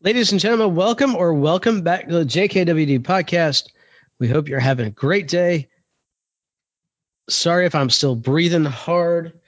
Ladies 0.00 0.30
and 0.30 0.40
gentlemen, 0.40 0.76
welcome 0.76 1.16
or 1.16 1.34
welcome 1.34 1.82
back 1.82 2.06
to 2.06 2.14
the 2.14 2.24
JKWD 2.24 3.00
podcast. 3.00 3.64
We 4.20 4.28
hope 4.28 4.48
you're 4.48 4.60
having 4.60 4.86
a 4.86 4.90
great 4.90 5.26
day. 5.26 5.68
Sorry 7.28 7.66
if 7.66 7.74
I'm 7.74 7.90
still 7.90 8.14
breathing 8.14 8.64
hard 8.64 9.40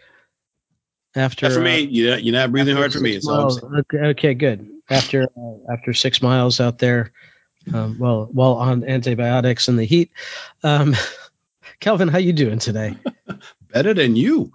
after. 1.15 1.47
Not 1.49 1.55
for 1.55 1.61
me, 1.61 1.85
uh, 1.85 1.89
you're 1.89 2.11
not, 2.11 2.25
you're 2.25 2.33
not 2.33 2.51
breathing 2.51 2.77
hard 2.77 2.93
for 2.93 2.99
me. 2.99 3.13
six 3.13 3.19
It's 3.19 3.29
all 3.29 3.35
I'm 3.35 3.41
miles. 3.43 3.61
saying. 3.61 3.75
Okay, 3.95 4.07
okay, 4.09 4.35
good. 4.35 4.69
After 4.91 5.23
uh, 5.23 5.73
after 5.73 5.95
six 5.95 6.21
miles 6.21 6.61
out 6.61 6.81
there, 6.81 7.13
um, 7.73 7.99
well, 8.01 8.29
while 8.33 8.55
on 8.55 8.83
antibiotics 8.83 9.69
in 9.69 9.77
the 9.77 9.85
heat. 9.85 10.11
Um, 10.65 10.97
Kelvin, 11.81 12.09
how 12.09 12.19
you 12.19 12.33
doing 12.33 12.59
today? 12.59 12.97
Better 13.73 13.95
than 13.95 14.17
you. 14.17 14.53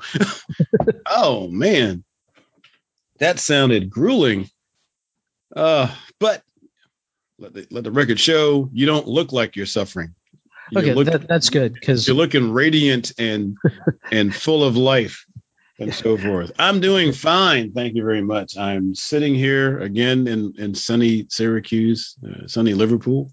oh 1.05 1.47
man, 1.47 2.03
that 3.19 3.39
sounded 3.39 3.89
grueling. 3.89 4.49
Uh, 5.55 5.93
but 6.19 6.43
let 7.39 7.53
the, 7.53 7.67
let 7.71 7.83
the 7.83 7.91
record 7.91 8.19
show 8.19 8.69
you 8.73 8.85
don't 8.85 9.07
look 9.07 9.31
like 9.31 9.55
you're 9.55 9.65
suffering. 9.65 10.15
You're, 10.71 10.81
Okay, 10.83 10.93
look- 10.93 11.07
that, 11.07 11.27
that's 11.27 11.49
good 11.49 11.73
because 11.73 12.07
you're 12.07 12.15
looking 12.17 12.51
radiant 12.51 13.13
and 13.19 13.55
and 14.11 14.33
full 14.35 14.63
of 14.63 14.75
life 14.77 15.25
and 15.77 15.93
so 15.93 16.17
forth. 16.17 16.51
I'm 16.57 16.79
doing 16.79 17.11
fine, 17.11 17.73
thank 17.73 17.95
you 17.95 18.03
very 18.03 18.21
much. 18.21 18.57
I'm 18.57 18.95
sitting 18.95 19.35
here 19.35 19.79
again 19.79 20.27
in 20.27 20.53
in 20.57 20.73
sunny 20.75 21.27
Syracuse, 21.29 22.15
uh, 22.25 22.47
sunny 22.47 22.73
Liverpool, 22.73 23.31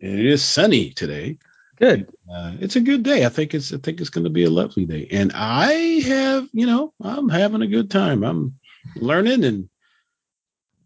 and 0.00 0.18
it 0.18 0.26
is 0.26 0.42
sunny 0.42 0.90
today. 0.90 1.38
good. 1.76 2.08
uh, 2.32 2.52
it's 2.60 2.76
a 2.76 2.80
good 2.80 3.02
day. 3.02 3.24
I 3.24 3.28
think 3.28 3.54
it's 3.54 3.72
I 3.72 3.76
think 3.78 4.00
it's 4.00 4.10
going 4.10 4.24
to 4.24 4.30
be 4.30 4.44
a 4.44 4.50
lovely 4.50 4.84
day, 4.86 5.06
and 5.12 5.30
I 5.34 5.72
have 6.06 6.48
you 6.52 6.66
know 6.66 6.92
I'm 7.00 7.28
having 7.28 7.62
a 7.62 7.66
good 7.68 7.90
time. 7.90 8.24
I'm 8.24 8.54
learning 8.96 9.44
and 9.44 9.68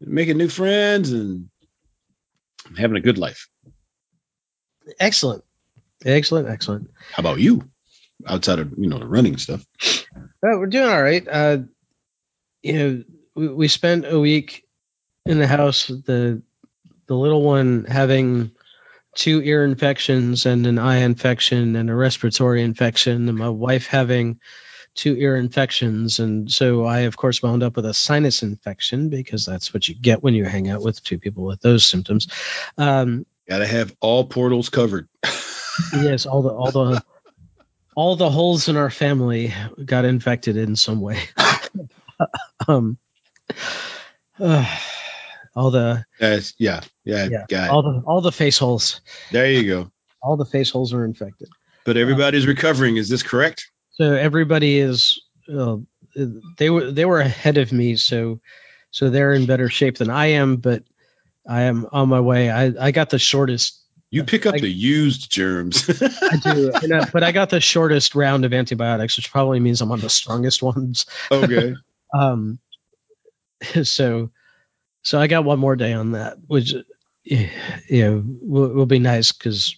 making 0.00 0.36
new 0.36 0.48
friends 0.48 1.12
and 1.12 1.48
having 2.76 2.96
a 2.96 3.00
good 3.00 3.18
life. 3.18 3.48
Excellent, 4.98 5.44
excellent, 6.04 6.48
excellent. 6.48 6.90
How 7.12 7.20
about 7.20 7.40
you? 7.40 7.68
Outside 8.26 8.58
of 8.58 8.72
you 8.76 8.88
know 8.88 8.98
the 8.98 9.06
running 9.06 9.36
stuff. 9.36 9.64
Uh, 10.16 10.22
we're 10.42 10.66
doing 10.66 10.88
all 10.88 11.02
right. 11.02 11.26
Uh, 11.28 11.58
you 12.62 12.72
know, 12.72 13.04
we, 13.34 13.48
we 13.48 13.68
spent 13.68 14.06
a 14.06 14.18
week 14.18 14.64
in 15.24 15.38
the 15.38 15.46
house. 15.46 15.86
The 15.86 16.42
the 17.06 17.14
little 17.14 17.42
one 17.42 17.84
having 17.84 18.52
two 19.14 19.40
ear 19.42 19.64
infections 19.64 20.46
and 20.46 20.66
an 20.66 20.78
eye 20.78 20.98
infection 20.98 21.76
and 21.76 21.90
a 21.90 21.94
respiratory 21.94 22.62
infection, 22.62 23.28
and 23.28 23.38
my 23.38 23.48
wife 23.48 23.86
having 23.86 24.40
two 24.98 25.16
ear 25.16 25.36
infections, 25.36 26.18
and 26.18 26.50
so 26.50 26.84
I 26.84 27.00
of 27.00 27.16
course 27.16 27.40
wound 27.40 27.62
up 27.62 27.76
with 27.76 27.86
a 27.86 27.94
sinus 27.94 28.42
infection 28.42 29.08
because 29.08 29.46
that's 29.46 29.72
what 29.72 29.88
you 29.88 29.94
get 29.94 30.22
when 30.22 30.34
you 30.34 30.44
hang 30.44 30.68
out 30.68 30.82
with 30.82 31.02
two 31.02 31.18
people 31.18 31.44
with 31.44 31.60
those 31.60 31.86
symptoms. 31.86 32.26
Um, 32.76 33.24
Got 33.48 33.58
to 33.58 33.66
have 33.66 33.94
all 34.00 34.24
portals 34.24 34.68
covered. 34.68 35.08
yes, 35.92 36.26
all 36.26 36.42
the 36.42 36.50
all 36.50 36.72
the 36.72 37.02
all 37.94 38.16
the 38.16 38.28
holes 38.28 38.68
in 38.68 38.76
our 38.76 38.90
family 38.90 39.54
got 39.82 40.04
infected 40.04 40.56
in 40.56 40.74
some 40.74 41.00
way. 41.00 41.20
um, 42.68 42.98
uh, 44.40 44.78
all 45.54 45.70
the 45.70 46.04
yeah, 46.20 46.80
yeah, 47.04 47.44
Yeah, 47.48 47.68
all 47.68 47.82
the 47.82 48.02
all 48.04 48.20
the 48.20 48.32
face 48.32 48.58
holes, 48.58 49.00
There 49.30 49.50
you 49.50 49.62
go. 49.62 49.92
all 50.20 50.36
the 50.36 50.44
face 50.44 50.70
holes 50.70 50.92
are 50.92 51.04
infected. 51.04 51.48
But 51.84 51.96
everybody's 51.96 52.46
recovering. 52.46 52.96
Is 52.96 53.08
this 53.08 53.22
correct? 53.22 53.70
So 54.00 54.12
everybody 54.14 54.78
is 54.78 55.20
uh, 55.52 55.76
they 56.56 56.70
were 56.70 56.90
they 56.90 57.04
were 57.04 57.20
ahead 57.20 57.58
of 57.58 57.72
me, 57.72 57.96
so 57.96 58.40
so 58.90 59.10
they're 59.10 59.32
in 59.32 59.46
better 59.46 59.68
shape 59.68 59.98
than 59.98 60.10
I 60.10 60.26
am, 60.26 60.56
but 60.56 60.84
I 61.48 61.62
am 61.62 61.86
on 61.92 62.08
my 62.08 62.20
way. 62.20 62.50
I 62.50 62.72
I 62.80 62.90
got 62.92 63.10
the 63.10 63.18
shortest. 63.18 63.80
You 64.10 64.24
pick 64.24 64.46
up 64.46 64.54
I- 64.54 64.60
the 64.60 64.70
used 64.70 65.30
germs. 65.30 65.88
I 65.90 66.36
do, 66.42 66.72
and 66.82 66.94
I, 66.94 67.04
but 67.12 67.22
I 67.22 67.32
got 67.32 67.50
the 67.50 67.60
shortest 67.60 68.14
round 68.14 68.44
of 68.46 68.54
antibiotics, 68.54 69.16
which 69.16 69.30
probably 69.30 69.60
means 69.60 69.80
I'm 69.82 69.92
on 69.92 70.00
the 70.00 70.08
strongest 70.10 70.62
ones. 70.62 71.06
okay. 71.30 71.74
Um, 72.14 72.58
so, 73.82 74.30
so 75.02 75.20
I 75.20 75.26
got 75.26 75.44
one 75.44 75.58
more 75.58 75.76
day 75.76 75.92
on 75.92 76.12
that, 76.12 76.38
which, 76.46 76.72
you 77.22 77.50
know, 77.90 78.22
will, 78.24 78.68
will 78.70 78.86
be 78.86 78.98
nice 78.98 79.32
because 79.32 79.76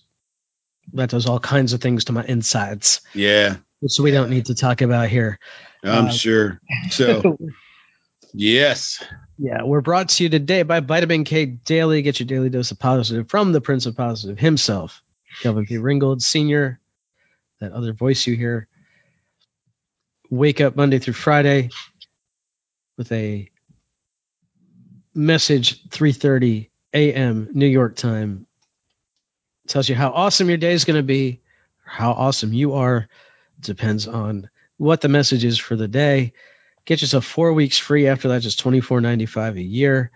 that 0.93 1.11
does 1.11 1.27
all 1.27 1.41
kinds 1.41 1.73
of 1.73 1.81
things 1.81 2.05
to 2.05 2.13
my 2.13 2.25
insides, 2.25 3.01
Yeah, 3.15 3.57
which 3.81 3.99
we 3.99 4.11
don't 4.11 4.31
need 4.31 4.47
to 4.47 4.55
talk 4.55 4.83
about 4.83 5.09
here. 5.09 5.39
I'm 5.83 6.07
Uh, 6.07 6.11
sure. 6.11 6.61
So 6.91 7.37
yes. 8.35 9.03
yeah, 9.39 9.63
we're 9.65 9.81
brought 9.81 10.11
to 10.11 10.23
you 10.25 10.29
today 10.31 10.63
by 10.63 10.81
Vitamin 10.81 11.25
K 11.25 11.47
Daily. 11.47 12.03
Get 12.03 12.21
your 12.21 12.27
daily 12.27 12.51
dose 12.51 12.71
of 12.71 12.79
positive 12.79 13.29
from 13.29 13.53
the 13.53 13.61
Prince 13.61 13.87
of 13.87 13.97
Positive 13.97 14.39
himself, 14.39 15.03
Kelvin 15.43 15.67
P. 15.67 15.79
Ringgold 15.79 16.23
Sr., 16.23 16.79
that 17.61 17.73
other 17.73 17.93
voice 17.93 18.27
you 18.27 18.37
hear. 18.37 18.69
Wake 20.31 20.61
up 20.61 20.77
Monday 20.77 20.99
through 20.99 21.15
Friday 21.15 21.71
with 22.97 23.11
a 23.13 23.51
message 25.15 25.89
3:30 25.89 26.71
a.m. 26.95 27.49
New 27.53 27.67
York 27.67 27.97
time. 27.97 28.47
Tells 29.67 29.89
you 29.89 29.95
how 29.95 30.11
awesome 30.11 30.49
your 30.49 30.59
day 30.59 30.73
is 30.73 30.85
going 30.85 30.97
to 30.97 31.03
be, 31.03 31.41
how 31.85 32.13
awesome 32.13 32.53
you 32.53 32.75
are. 32.75 33.09
Depends 33.61 34.09
on 34.09 34.51
what 34.77 35.01
the 35.01 35.09
message 35.09 35.45
is 35.45 35.59
for 35.59 35.77
the 35.77 35.89
day. 35.89 36.33
Get 36.85 37.03
yourself 37.03 37.25
four 37.25 37.53
weeks 37.53 37.79
free 37.79 38.09
after 38.09 38.29
that, 38.29 38.43
just 38.43 38.59
twenty 38.59 38.81
four 38.81 39.01
ninety 39.01 39.27
five 39.27 39.57
a 39.57 39.63
year. 39.63 40.11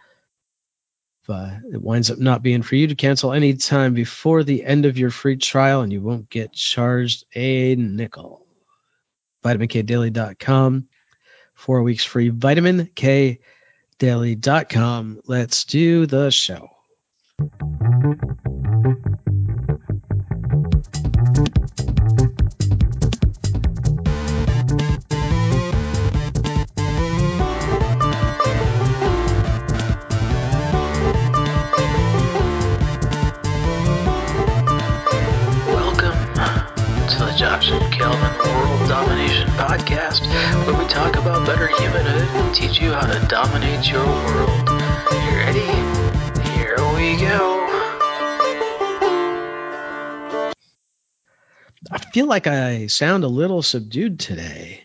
But 1.26 1.54
it 1.72 1.80
winds 1.80 2.10
up 2.10 2.18
not 2.18 2.42
being 2.42 2.60
for 2.62 2.76
you 2.76 2.88
to 2.88 2.94
cancel 2.94 3.32
any 3.32 3.54
time 3.54 3.94
before 3.94 4.44
the 4.44 4.62
end 4.64 4.84
of 4.84 4.98
your 4.98 5.10
free 5.10 5.36
trial, 5.36 5.80
and 5.80 5.90
you 5.92 6.02
won't 6.02 6.28
get 6.28 6.52
charged 6.52 7.24
a 7.34 7.74
nickel. 7.76 8.46
VitaminKDaily.com. 9.44 10.88
Four 11.54 11.82
weeks 11.82 12.04
free. 12.04 12.30
VitaminKDaily.com. 12.30 15.20
Let's 15.26 15.64
do 15.64 16.06
the 16.06 16.30
show. 16.30 16.68
About 41.94 42.04
better 42.04 42.24
humanhood 42.24 42.44
and 42.46 42.54
teach 42.54 42.80
you 42.80 42.92
how 42.92 43.06
to 43.06 43.26
dominate 43.28 43.90
your 43.90 44.04
world. 44.04 44.68
You 45.12 45.36
ready? 45.38 45.60
Here 46.50 46.76
we 46.94 47.20
go. 47.20 47.60
I 51.90 51.98
feel 52.12 52.26
like 52.26 52.46
I 52.46 52.86
sound 52.86 53.24
a 53.24 53.28
little 53.28 53.62
subdued 53.62 54.18
today. 54.18 54.82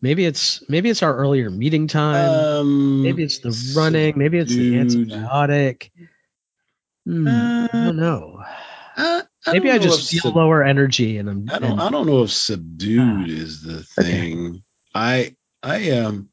Maybe 0.00 0.24
it's 0.24 0.62
maybe 0.68 0.90
it's 0.90 1.02
our 1.02 1.14
earlier 1.16 1.50
meeting 1.50 1.86
time. 1.88 2.30
Um, 2.30 3.02
maybe 3.02 3.22
it's 3.22 3.38
the 3.38 3.56
running. 3.78 4.18
Maybe 4.18 4.38
it's 4.38 4.54
the 4.54 4.86
subdued. 4.86 5.08
antibiotic. 5.10 5.90
Hmm, 7.06 7.28
I 7.28 7.68
Uh, 7.72 7.84
don't 7.84 7.96
know. 7.96 8.42
I, 8.96 9.22
I 9.46 9.52
Maybe 9.52 9.68
don't 9.68 9.74
I 9.74 9.78
know 9.78 9.82
just 9.84 10.10
feel 10.10 10.22
sub- 10.22 10.36
lower 10.36 10.62
energy, 10.62 11.18
and 11.18 11.28
I'm. 11.28 11.48
I 11.50 11.58
don't. 11.58 11.72
and- 11.72 11.80
I 11.80 11.90
don't 11.90 12.06
know 12.06 12.22
if 12.22 12.30
subdued 12.32 13.28
is 13.30 13.62
the 13.62 13.86
Okay. 13.98 14.10
thing. 14.10 14.62
I. 15.64 15.78
am. 15.78 16.06
um. 16.06 16.28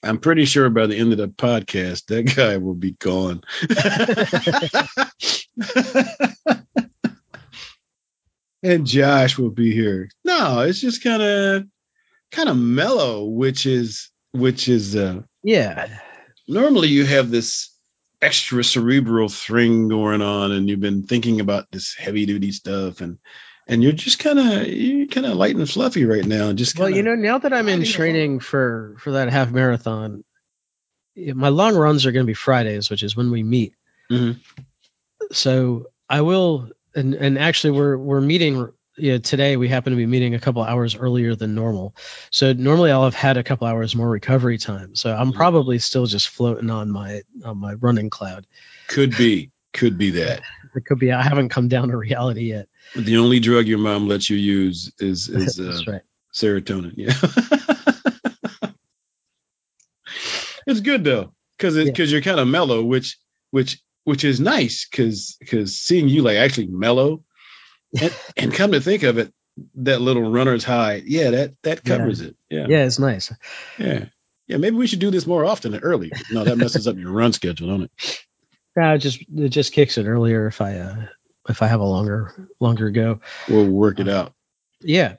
I'm 0.00 0.18
pretty 0.18 0.44
sure 0.44 0.70
by 0.70 0.86
the 0.86 0.96
end 0.96 1.10
of 1.12 1.18
the 1.18 1.28
podcast, 1.28 2.06
that 2.06 2.22
guy 2.36 2.58
will 2.58 2.74
be 2.74 2.92
gone. 2.92 3.42
and 8.62 8.86
Josh 8.86 9.36
will 9.36 9.50
be 9.50 9.72
here. 9.72 10.08
No, 10.24 10.60
it's 10.60 10.80
just 10.80 11.02
kind 11.02 11.22
of, 11.22 11.64
kind 12.30 12.48
of 12.48 12.56
mellow, 12.56 13.24
which 13.24 13.66
is, 13.66 14.10
which 14.32 14.68
is. 14.68 14.94
uh 14.94 15.22
yeah, 15.42 15.98
normally 16.46 16.88
you 16.88 17.04
have 17.04 17.30
this 17.30 17.74
extra 18.20 18.64
cerebral 18.64 19.28
thing 19.28 19.88
going 19.88 20.22
on 20.22 20.52
and 20.52 20.68
you've 20.68 20.80
been 20.80 21.04
thinking 21.04 21.40
about 21.40 21.66
this 21.70 21.94
heavy 21.94 22.26
duty 22.26 22.52
stuff 22.52 23.00
and 23.00 23.18
and 23.68 23.82
you're 23.82 23.92
just 23.92 24.18
kind 24.18 24.38
of 24.38 24.66
you're 24.66 25.06
kind 25.06 25.26
of 25.26 25.36
light 25.36 25.54
and 25.54 25.68
fluffy 25.68 26.04
right 26.04 26.24
now 26.24 26.52
just 26.52 26.78
well, 26.78 26.88
kinda, 26.88 26.96
you 26.96 27.02
know, 27.04 27.14
now 27.14 27.38
that 27.38 27.52
I'm 27.52 27.68
in 27.68 27.80
riding 27.80 27.92
training 27.92 28.40
for 28.40 28.96
for 28.98 29.12
that 29.12 29.30
half 29.30 29.50
marathon, 29.50 30.24
my 31.16 31.48
long 31.48 31.76
runs 31.76 32.06
are 32.06 32.12
going 32.12 32.24
to 32.24 32.30
be 32.30 32.34
Fridays, 32.34 32.90
which 32.90 33.02
is 33.02 33.16
when 33.16 33.30
we 33.30 33.42
meet. 33.42 33.74
Mhm. 34.10 34.40
So 35.32 35.90
I 36.08 36.22
will, 36.22 36.70
and 36.94 37.14
and 37.14 37.38
actually, 37.38 37.72
we're 37.72 37.98
we're 37.98 38.20
meeting 38.20 38.72
you 38.96 39.12
know, 39.12 39.18
today 39.18 39.56
we 39.56 39.68
happen 39.68 39.92
to 39.92 39.96
be 39.96 40.06
meeting 40.06 40.34
a 40.34 40.40
couple 40.40 40.62
hours 40.62 40.96
earlier 40.96 41.36
than 41.36 41.54
normal. 41.54 41.94
So 42.30 42.52
normally 42.52 42.90
I'll 42.90 43.04
have 43.04 43.14
had 43.14 43.36
a 43.36 43.44
couple 43.44 43.66
hours 43.68 43.94
more 43.94 44.08
recovery 44.08 44.58
time. 44.58 44.96
So 44.96 45.14
I'm 45.14 45.30
Mhm. 45.32 45.36
probably 45.36 45.78
still 45.78 46.06
just 46.06 46.28
floating 46.28 46.68
on 46.70 46.90
my 46.90 47.22
on 47.44 47.58
my 47.58 47.74
running 47.74 48.10
cloud. 48.10 48.46
Could 48.88 49.16
be. 49.16 49.50
Could 49.74 49.98
be 49.98 50.10
that. 50.10 50.42
It 50.76 50.84
could 50.84 50.98
be 50.98 51.10
I 51.12 51.22
haven't 51.22 51.48
come 51.48 51.66
down 51.66 51.88
to 51.88 51.96
reality 51.96 52.42
yet. 52.50 52.68
The 52.94 53.16
only 53.16 53.40
drug 53.40 53.66
your 53.66 53.78
mom 53.78 54.06
lets 54.06 54.28
you 54.30 54.36
use 54.36 54.92
is 55.00 55.28
is 55.30 55.58
uh, 55.58 55.82
right. 55.90 56.02
serotonin. 56.32 56.92
Yeah. 56.94 57.14
it's 60.66 60.80
good 60.80 61.04
though, 61.04 61.32
because 61.56 61.76
Yeah. 61.76 61.84
because 61.84 62.12
you're 62.12 62.20
kind 62.20 62.38
of 62.40 62.48
mellow, 62.48 62.82
which 62.84 63.16
which 63.50 63.80
which 64.04 64.24
is 64.24 64.40
nice, 64.40 64.86
because 64.88 65.36
because 65.40 65.76
seeing 65.78 66.08
you 66.08 66.22
like 66.22 66.36
actually 66.36 66.66
mellow, 66.68 67.24
and, 68.00 68.14
and 68.36 68.52
come 68.54 68.72
to 68.72 68.80
think 68.80 69.02
of 69.02 69.18
it, 69.18 69.32
that 69.76 70.00
little 70.00 70.30
runner's 70.30 70.64
high, 70.64 71.02
yeah, 71.04 71.30
that 71.30 71.54
that 71.62 71.80
Yeah. 71.84 71.96
covers 71.96 72.20
it. 72.20 72.36
Yeah. 72.50 72.66
Yeah, 72.68 72.84
it's 72.84 72.98
nice. 72.98 73.32
yeah, 73.78 74.04
yeah. 74.46 74.56
Maybe 74.58 74.76
we 74.76 74.86
should 74.86 75.00
do 75.00 75.10
this 75.10 75.26
more 75.26 75.44
often 75.44 75.74
and 75.74 75.82
early. 75.82 76.12
No, 76.30 76.44
that 76.44 76.58
messes 76.58 76.86
up 76.86 76.96
your 76.96 77.10
run 77.12 77.32
schedule, 77.32 77.68
don't 77.68 77.82
it? 77.84 78.20
Yeah, 78.78 78.94
it 78.94 78.98
just 78.98 79.22
it 79.36 79.48
just 79.50 79.72
kicks 79.72 79.98
it 79.98 80.06
earlier 80.06 80.46
if 80.46 80.60
I 80.60 80.78
uh 80.78 81.06
if 81.48 81.62
I 81.62 81.66
have 81.68 81.80
a 81.80 81.84
longer 81.84 82.48
longer 82.60 82.90
go. 82.90 83.20
We'll 83.48 83.68
work 83.68 84.00
it 84.00 84.08
out. 84.08 84.34
Yeah. 84.80 85.16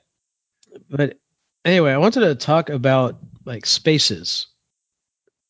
But 0.90 1.18
anyway, 1.64 1.92
I 1.92 1.98
wanted 1.98 2.20
to 2.20 2.34
talk 2.36 2.70
about 2.70 3.18
like 3.44 3.66
spaces. 3.66 4.46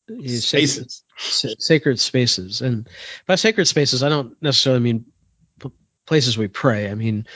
Spaces. 0.09 1.03
sa- 1.17 1.49
sacred 1.59 1.99
spaces 1.99 2.61
and 2.61 2.89
by 3.27 3.35
sacred 3.35 3.65
spaces 3.65 4.03
i 4.03 4.09
don't 4.09 4.35
necessarily 4.41 4.81
mean 4.81 5.05
p- 5.61 5.71
places 6.05 6.37
we 6.37 6.49
pray 6.49 6.89
i 6.89 6.95
mean 6.95 7.27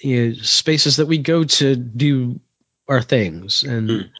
you 0.00 0.28
know, 0.28 0.34
spaces 0.34 0.96
that 0.96 1.06
we 1.06 1.16
go 1.18 1.44
to 1.44 1.76
do 1.76 2.40
our 2.88 3.00
things 3.00 3.62
and 3.62 3.88
Mm. 3.88 4.10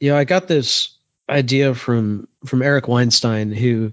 you 0.00 0.10
know 0.10 0.16
i 0.16 0.24
got 0.24 0.48
this 0.48 0.96
idea 1.28 1.74
from 1.74 2.28
from 2.46 2.62
eric 2.62 2.88
weinstein 2.88 3.52
who 3.52 3.92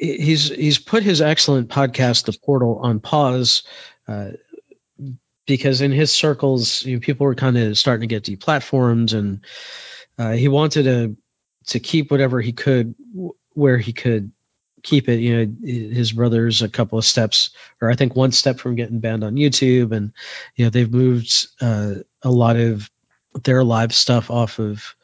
he's 0.00 0.48
he's 0.48 0.78
put 0.78 1.02
his 1.02 1.20
excellent 1.20 1.68
podcast 1.68 2.24
the 2.24 2.32
portal 2.32 2.80
on 2.82 3.00
pause 3.00 3.64
uh, 4.08 4.30
because 5.46 5.80
in 5.80 5.92
his 5.92 6.10
circles 6.10 6.84
you 6.84 6.96
know, 6.96 7.00
people 7.00 7.26
were 7.26 7.34
kind 7.34 7.58
of 7.58 7.76
starting 7.76 8.08
to 8.08 8.14
get 8.14 8.24
deplatformed 8.24 9.12
and 9.12 9.44
uh, 10.18 10.32
he 10.32 10.48
wanted 10.48 10.84
to 10.84 11.16
to 11.66 11.80
keep 11.80 12.10
whatever 12.10 12.40
he 12.40 12.52
could 12.52 12.94
where 13.52 13.78
he 13.78 13.92
could 13.92 14.32
keep 14.82 15.08
it. 15.08 15.20
You 15.20 15.46
know, 15.46 15.54
his 15.62 16.12
brother's 16.12 16.62
a 16.62 16.68
couple 16.68 16.98
of 16.98 17.04
steps, 17.04 17.50
or 17.80 17.90
I 17.90 17.94
think 17.94 18.16
one 18.16 18.32
step 18.32 18.58
from 18.58 18.74
getting 18.74 19.00
banned 19.00 19.24
on 19.24 19.36
YouTube, 19.36 19.92
and 19.92 20.12
you 20.56 20.64
know 20.64 20.70
they've 20.70 20.92
moved 20.92 21.46
uh, 21.60 21.94
a 22.22 22.30
lot 22.30 22.56
of 22.56 22.90
their 23.44 23.62
live 23.62 23.94
stuff 23.94 24.30
off 24.30 24.58
of 24.58 24.94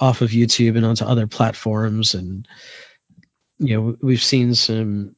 off 0.00 0.20
of 0.20 0.30
YouTube 0.30 0.76
and 0.76 0.84
onto 0.84 1.04
other 1.04 1.26
platforms, 1.26 2.14
and 2.14 2.46
you 3.58 3.76
know 3.76 3.96
we've 4.02 4.22
seen 4.22 4.54
some 4.54 5.14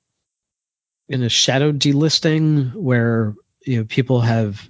in 1.09 1.23
a 1.23 1.29
shadow 1.29 1.73
delisting 1.73 2.75
where 2.75 3.35
you 3.65 3.79
know 3.79 3.85
people 3.85 4.21
have 4.21 4.69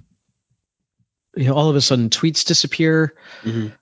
you 1.35 1.45
know 1.45 1.53
all 1.55 1.69
of 1.69 1.75
a 1.75 1.81
sudden 1.81 2.09
tweets 2.09 2.45
disappear 2.45 3.13
Mhm. 3.43 3.73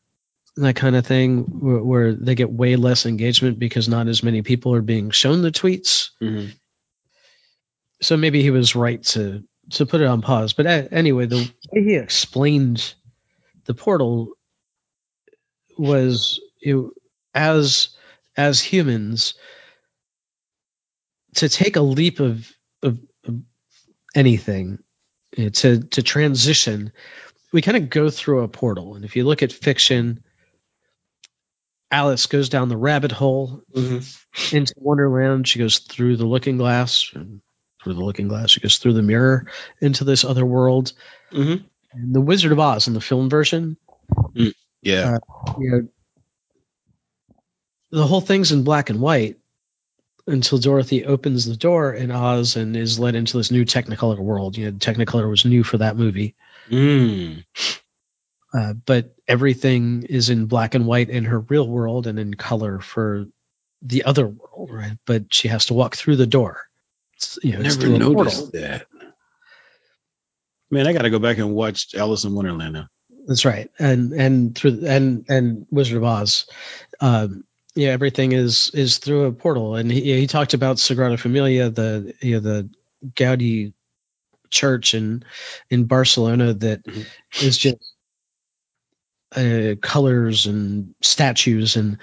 that 0.57 0.75
kind 0.75 0.95
of 0.95 1.05
thing 1.05 1.43
where, 1.43 1.83
where 1.83 2.13
they 2.13 2.35
get 2.35 2.51
way 2.51 2.75
less 2.75 3.05
engagement 3.05 3.59
because 3.59 3.87
not 3.87 4.07
as 4.07 4.23
many 4.23 4.41
people 4.41 4.73
are 4.73 4.81
being 4.81 5.11
shown 5.11 5.41
the 5.41 5.51
tweets 5.51 6.09
Mhm. 6.21 6.51
so 8.01 8.17
maybe 8.17 8.41
he 8.41 8.51
was 8.51 8.75
right 8.75 9.01
to 9.03 9.43
to 9.71 9.85
put 9.85 10.01
it 10.01 10.07
on 10.07 10.21
pause 10.21 10.53
but 10.53 10.65
a- 10.65 10.93
anyway 10.93 11.25
the 11.27 11.49
way 11.71 11.83
he 11.83 11.95
explained 11.95 12.93
the 13.65 13.73
portal 13.73 14.33
was 15.77 16.39
you 16.61 16.73
know, 16.75 16.91
as 17.33 17.89
as 18.35 18.59
humans 18.61 19.35
to 21.37 21.49
take 21.49 21.75
a 21.75 21.81
leap 21.81 22.19
of 22.19 22.51
of, 22.83 22.99
of 23.25 23.41
anything 24.15 24.79
you 25.35 25.45
know, 25.45 25.49
to 25.49 25.79
to 25.79 26.03
transition 26.03 26.91
we 27.53 27.61
kind 27.61 27.77
of 27.77 27.89
go 27.89 28.09
through 28.09 28.41
a 28.43 28.47
portal 28.47 28.95
and 28.95 29.03
if 29.05 29.15
you 29.15 29.23
look 29.23 29.41
at 29.43 29.51
fiction 29.51 30.23
alice 31.89 32.25
goes 32.27 32.49
down 32.49 32.69
the 32.69 32.77
rabbit 32.77 33.11
hole 33.11 33.61
Mhm. 33.73 34.53
into 34.53 34.73
wonderland 34.77 35.47
she 35.47 35.59
goes 35.59 35.79
through 35.79 36.17
the 36.17 36.25
looking 36.25 36.57
glass 36.57 37.11
and 37.13 37.41
through 37.83 37.93
the 37.93 38.03
looking 38.03 38.27
glass 38.27 38.49
she 38.51 38.59
goes 38.59 38.77
through 38.77 38.93
the 38.93 39.01
mirror 39.03 39.47
into 39.81 40.03
this 40.03 40.23
other 40.25 40.45
world 40.45 40.93
Mhm. 41.31 41.63
and 41.93 42.13
the 42.15 42.21
wizard 42.21 42.51
of 42.51 42.59
oz 42.59 42.87
in 42.87 42.93
the 42.93 43.01
film 43.01 43.29
version 43.29 43.77
Yeah. 44.81 45.17
you 45.59 45.71
know 45.71 45.87
the 47.91 48.05
whole 48.07 48.21
thing's 48.21 48.51
in 48.51 48.63
black 48.63 48.89
and 48.89 48.99
white 48.99 49.37
until 50.27 50.57
Dorothy 50.57 51.05
opens 51.05 51.45
the 51.45 51.55
door 51.55 51.93
in 51.93 52.11
Oz 52.11 52.55
and 52.55 52.75
is 52.75 52.99
led 52.99 53.15
into 53.15 53.37
this 53.37 53.51
new 53.51 53.65
Technicolor 53.65 54.19
world. 54.19 54.57
You 54.57 54.71
know, 54.71 54.77
Technicolor 54.77 55.29
was 55.29 55.45
new 55.45 55.63
for 55.63 55.77
that 55.77 55.95
movie, 55.97 56.35
Mm. 56.69 57.45
uh, 58.53 58.73
but 58.73 59.15
everything 59.27 60.03
is 60.03 60.29
in 60.29 60.45
black 60.47 60.75
and 60.75 60.85
white 60.85 61.09
in 61.09 61.25
her 61.25 61.39
real 61.39 61.67
world 61.67 62.07
and 62.07 62.19
in 62.19 62.33
color 62.33 62.79
for 62.79 63.25
the 63.81 64.03
other 64.03 64.27
world, 64.27 64.69
right? 64.71 64.97
But 65.05 65.33
she 65.33 65.47
has 65.47 65.67
to 65.67 65.73
walk 65.73 65.95
through 65.95 66.17
the 66.17 66.27
door. 66.27 66.61
It's, 67.15 67.39
you 67.41 67.53
know, 67.53 67.59
Never 67.61 67.87
noticed 67.87 68.51
that. 68.51 68.87
Man, 70.69 70.85
I 70.87 70.93
got 70.93 71.03
to 71.03 71.09
go 71.09 71.19
back 71.19 71.37
and 71.37 71.55
watch 71.55 71.95
Alice 71.95 72.25
in 72.25 72.33
Wonderland 72.35 72.73
now. 72.73 72.87
That's 73.25 73.45
right, 73.45 73.69
and 73.79 74.13
and 74.13 74.55
through 74.55 74.85
and 74.85 75.25
and 75.29 75.65
Wizard 75.69 75.97
of 75.97 76.03
Oz, 76.03 76.45
um, 77.01 77.43
yeah, 77.77 77.91
everything 77.91 78.33
is 78.33 78.71
is 78.73 78.99
through 78.99 79.25
a 79.27 79.33
portal. 79.33 79.75
And 79.75 79.91
he, 79.91 80.01
he 80.19 80.27
talked 80.27 80.55
about 80.55 80.77
Sagrada 80.77 81.19
Familia, 81.19 81.69
the 81.69 82.13
you 82.21 82.35
know, 82.35 82.41
the 82.41 82.71
Gaudi 83.15 83.73
church 84.49 84.95
in 84.95 85.23
in 85.69 85.85
Barcelona 85.85 86.53
that 86.55 86.83
Mhm. 86.85 87.05
is 87.43 87.57
just 87.57 87.77
uh, 89.35 89.75
colors 89.81 90.47
and 90.47 90.95
statues 91.01 91.75
and 91.77 91.99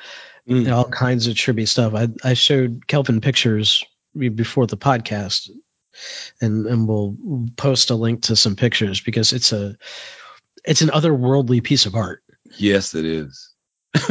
Mm. 0.49 0.67
know, 0.67 0.77
all 0.79 0.91
kinds 0.91 1.27
of 1.29 1.35
trippy 1.37 1.69
stuff. 1.69 1.95
I 1.95 2.09
I 2.23 2.35
showed 2.35 2.87
Kelvin 2.87 3.21
pictures 3.23 3.85
before 4.17 4.67
the 4.67 4.77
podcast, 4.77 5.51
and 6.41 6.67
and 6.67 6.89
we'll 6.89 7.17
post 7.57 7.91
a 7.91 7.95
link 7.95 8.25
to 8.25 8.37
some 8.37 8.57
pictures 8.57 9.01
because 9.01 9.33
it's 9.33 9.53
a 9.53 9.77
it's 10.65 10.83
an 10.83 10.91
otherworldly 10.91 11.65
piece 11.65 11.87
of 11.87 11.95
art. 11.97 12.23
Yes, 12.59 12.95
it 12.95 13.07
is. 13.07 13.55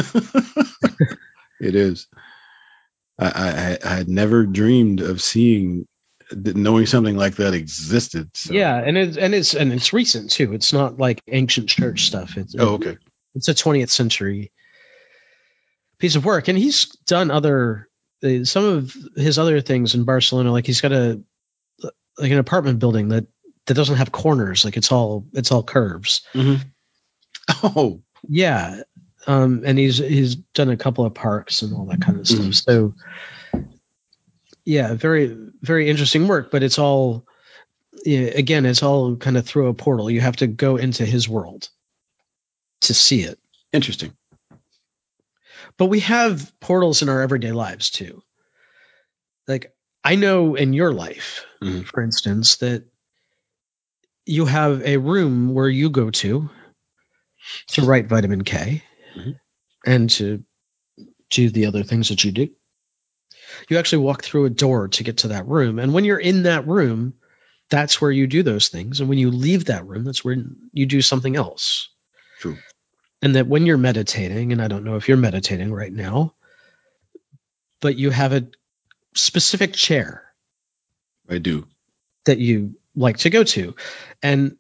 it 1.64 1.76
is. 1.76 2.08
I, 3.20 3.78
I 3.84 3.92
I 3.92 3.96
had 3.96 4.10
never 4.10 4.46
dreamed 4.46 5.02
of 5.02 5.22
seeing, 5.22 5.88
knowing 6.32 6.86
something 6.86 7.16
like 7.16 7.36
that 7.36 7.54
existed. 7.54 8.30
So. 8.36 8.54
Yeah, 8.54 8.76
and 8.78 8.98
it's 8.98 9.18
and 9.18 9.36
it's 9.36 9.54
and 9.54 9.72
it's 9.72 9.94
recent 9.94 10.32
too. 10.32 10.54
It's 10.54 10.74
not 10.74 10.98
like 10.98 11.22
ancient 11.28 11.70
church 11.70 12.06
stuff. 12.06 12.38
It's 12.38 12.56
Oh, 12.58 12.74
okay. 12.76 12.98
it's 13.36 13.48
a 13.48 13.54
20th 13.54 13.90
century 13.90 14.52
piece 16.00 16.16
of 16.16 16.26
work, 16.26 16.48
and 16.48 16.58
he's 16.58 16.86
done 17.06 17.32
other 17.32 17.88
uh, 18.24 18.44
some 18.46 18.66
of 18.66 18.96
his 19.16 19.38
other 19.40 19.62
things 19.62 19.96
in 19.96 20.04
Barcelona. 20.06 20.52
Like 20.52 20.66
he's 20.66 20.82
got 20.82 20.92
a 20.92 21.22
like 22.18 22.32
an 22.32 22.40
apartment 22.40 22.80
building 22.80 23.10
that 23.10 23.26
that 23.68 23.74
doesn't 23.76 23.96
have 23.98 24.12
corners. 24.12 24.66
Like 24.66 24.76
it's 24.78 24.92
all 24.92 25.26
it's 25.34 25.52
all 25.52 25.64
curves. 25.64 26.22
hmm 26.34 26.56
Oh, 27.64 28.02
Yeah, 28.28 28.82
um, 29.28 29.64
and 29.66 29.78
he's 29.78 29.98
he's 29.98 30.36
done 30.36 30.70
a 30.70 30.78
couple 30.78 31.06
of 31.06 31.14
parks 31.14 31.62
and 31.62 31.74
all 31.74 31.86
that 31.86 32.02
kind 32.02 32.20
of 32.20 32.28
stuff. 32.28 32.40
Mhm. 32.46 32.56
So 32.56 32.94
yeah, 34.66 34.94
very 34.94 35.38
very 35.62 35.90
interesting 35.90 36.28
work. 36.28 36.52
But 36.52 36.64
it's 36.64 36.80
all 36.80 37.26
again, 38.06 38.66
it's 38.66 38.84
all 38.84 39.16
kind 39.16 39.38
of 39.38 39.46
through 39.46 39.68
a 39.68 39.74
portal. 39.74 40.10
You 40.10 40.22
have 40.22 40.38
to 40.38 40.48
go 40.48 40.78
into 40.78 41.06
his 41.06 41.28
world 41.30 41.70
to 42.82 42.94
see 42.94 43.22
it. 43.24 43.40
interesting. 43.72 44.14
But 45.78 45.88
we 45.88 46.02
have 46.02 46.52
portals 46.60 47.02
in 47.02 47.10
our 47.10 47.22
everyday 47.22 47.52
lives 47.52 47.90
too. 47.90 48.22
Like 49.48 49.74
I 50.04 50.16
know 50.16 50.56
in 50.56 50.74
your 50.74 50.94
life, 50.94 51.46
Mhm. 51.62 51.86
for 51.86 52.02
instance, 52.04 52.58
that 52.58 52.84
you 54.26 54.46
have 54.46 54.82
a 54.84 54.98
room 54.98 55.54
where 55.54 55.68
you 55.70 55.90
go 55.90 56.10
to 56.12 56.50
to 57.70 57.82
write 57.82 58.08
vitamin 58.08 58.44
K 58.44 58.84
Mhm. 59.16 59.40
and 59.86 60.10
to 60.12 60.44
do 61.30 61.50
the 61.50 61.66
other 61.66 61.84
things 61.84 62.10
that 62.10 62.24
you 62.24 62.32
do. 62.32 62.50
You 63.70 63.78
actually 63.78 64.04
walk 64.04 64.24
through 64.24 64.46
a 64.46 64.50
door 64.50 64.88
to 64.90 65.04
get 65.04 65.18
to 65.20 65.30
that 65.30 65.48
room. 65.48 65.80
And 65.80 65.94
when 65.94 66.06
you're 66.06 66.20
in 66.20 66.44
that 66.44 66.68
room, 66.68 67.14
that's 67.70 68.02
where 68.02 68.12
you 68.12 68.28
do 68.28 68.44
those 68.44 68.70
things. 68.70 69.00
And 69.00 69.10
when 69.10 69.18
you 69.18 69.32
leave 69.32 69.66
that 69.66 69.86
room, 69.88 70.04
that's 70.04 70.24
where 70.24 70.38
you 70.74 70.86
do 70.86 71.02
something 71.02 71.36
else. 71.36 71.90
True. 72.40 72.58
And 73.22 73.36
that 73.36 73.48
when 73.48 73.66
you're 73.66 73.78
meditating, 73.78 74.52
and 74.52 74.62
I 74.62 74.68
don't 74.68 74.84
know 74.84 74.96
if 74.96 75.08
you're 75.08 75.18
meditating 75.18 75.72
right 75.74 75.92
now, 75.94 76.36
but 77.82 77.98
you 77.98 78.10
have 78.10 78.34
a 78.34 78.48
specific 79.16 79.74
chair 79.74 80.24
I 81.30 81.38
do. 81.38 81.68
that 82.26 82.40
you 82.40 82.76
like 82.96 83.18
to 83.20 83.30
go 83.30 83.44
to. 83.44 83.76
And 84.22 84.58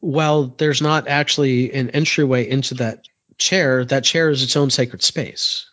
while 0.00 0.44
there's 0.48 0.82
not 0.82 1.08
actually 1.08 1.72
an 1.72 1.90
entryway 1.90 2.48
into 2.48 2.74
that 2.74 3.06
chair, 3.38 3.84
that 3.84 4.04
chair 4.04 4.30
is 4.30 4.42
its 4.42 4.56
own 4.56 4.70
sacred 4.70 5.02
space. 5.02 5.66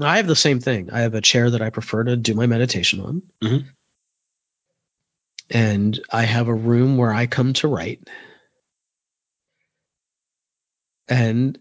I 0.00 0.16
have 0.16 0.26
the 0.26 0.34
same 0.36 0.60
thing. 0.60 0.90
I 0.90 1.00
have 1.00 1.14
a 1.14 1.20
chair 1.20 1.50
that 1.50 1.62
I 1.62 1.70
prefer 1.70 2.04
to 2.04 2.16
do 2.16 2.34
my 2.34 2.46
meditation 2.46 3.00
on. 3.00 3.22
Mhm. 3.42 3.66
And 5.50 6.00
I 6.10 6.22
have 6.24 6.48
a 6.48 6.54
room 6.54 6.96
where 6.96 7.12
I 7.12 7.26
come 7.26 7.52
to 7.54 7.68
write. 7.68 8.08
And 11.06 11.58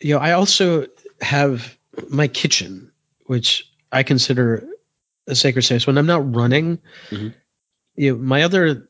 you 0.00 0.14
know, 0.14 0.20
I 0.20 0.32
also 0.32 0.86
have 1.20 1.76
my 2.08 2.28
kitchen, 2.28 2.92
which 3.26 3.70
I 3.90 4.02
consider 4.02 4.66
a 5.26 5.34
sacred 5.34 5.62
space. 5.62 5.86
When 5.86 5.98
I'm 5.98 6.06
not 6.06 6.34
running, 6.34 6.78
Mhm. 7.10 7.34
you 7.94 8.12
know, 8.12 8.22
my 8.22 8.42
other 8.42 8.88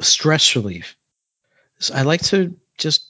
stress 0.00 0.56
relief 0.56 0.96
is 1.78 1.90
I 1.90 2.02
like 2.02 2.22
to 2.26 2.58
just 2.78 3.09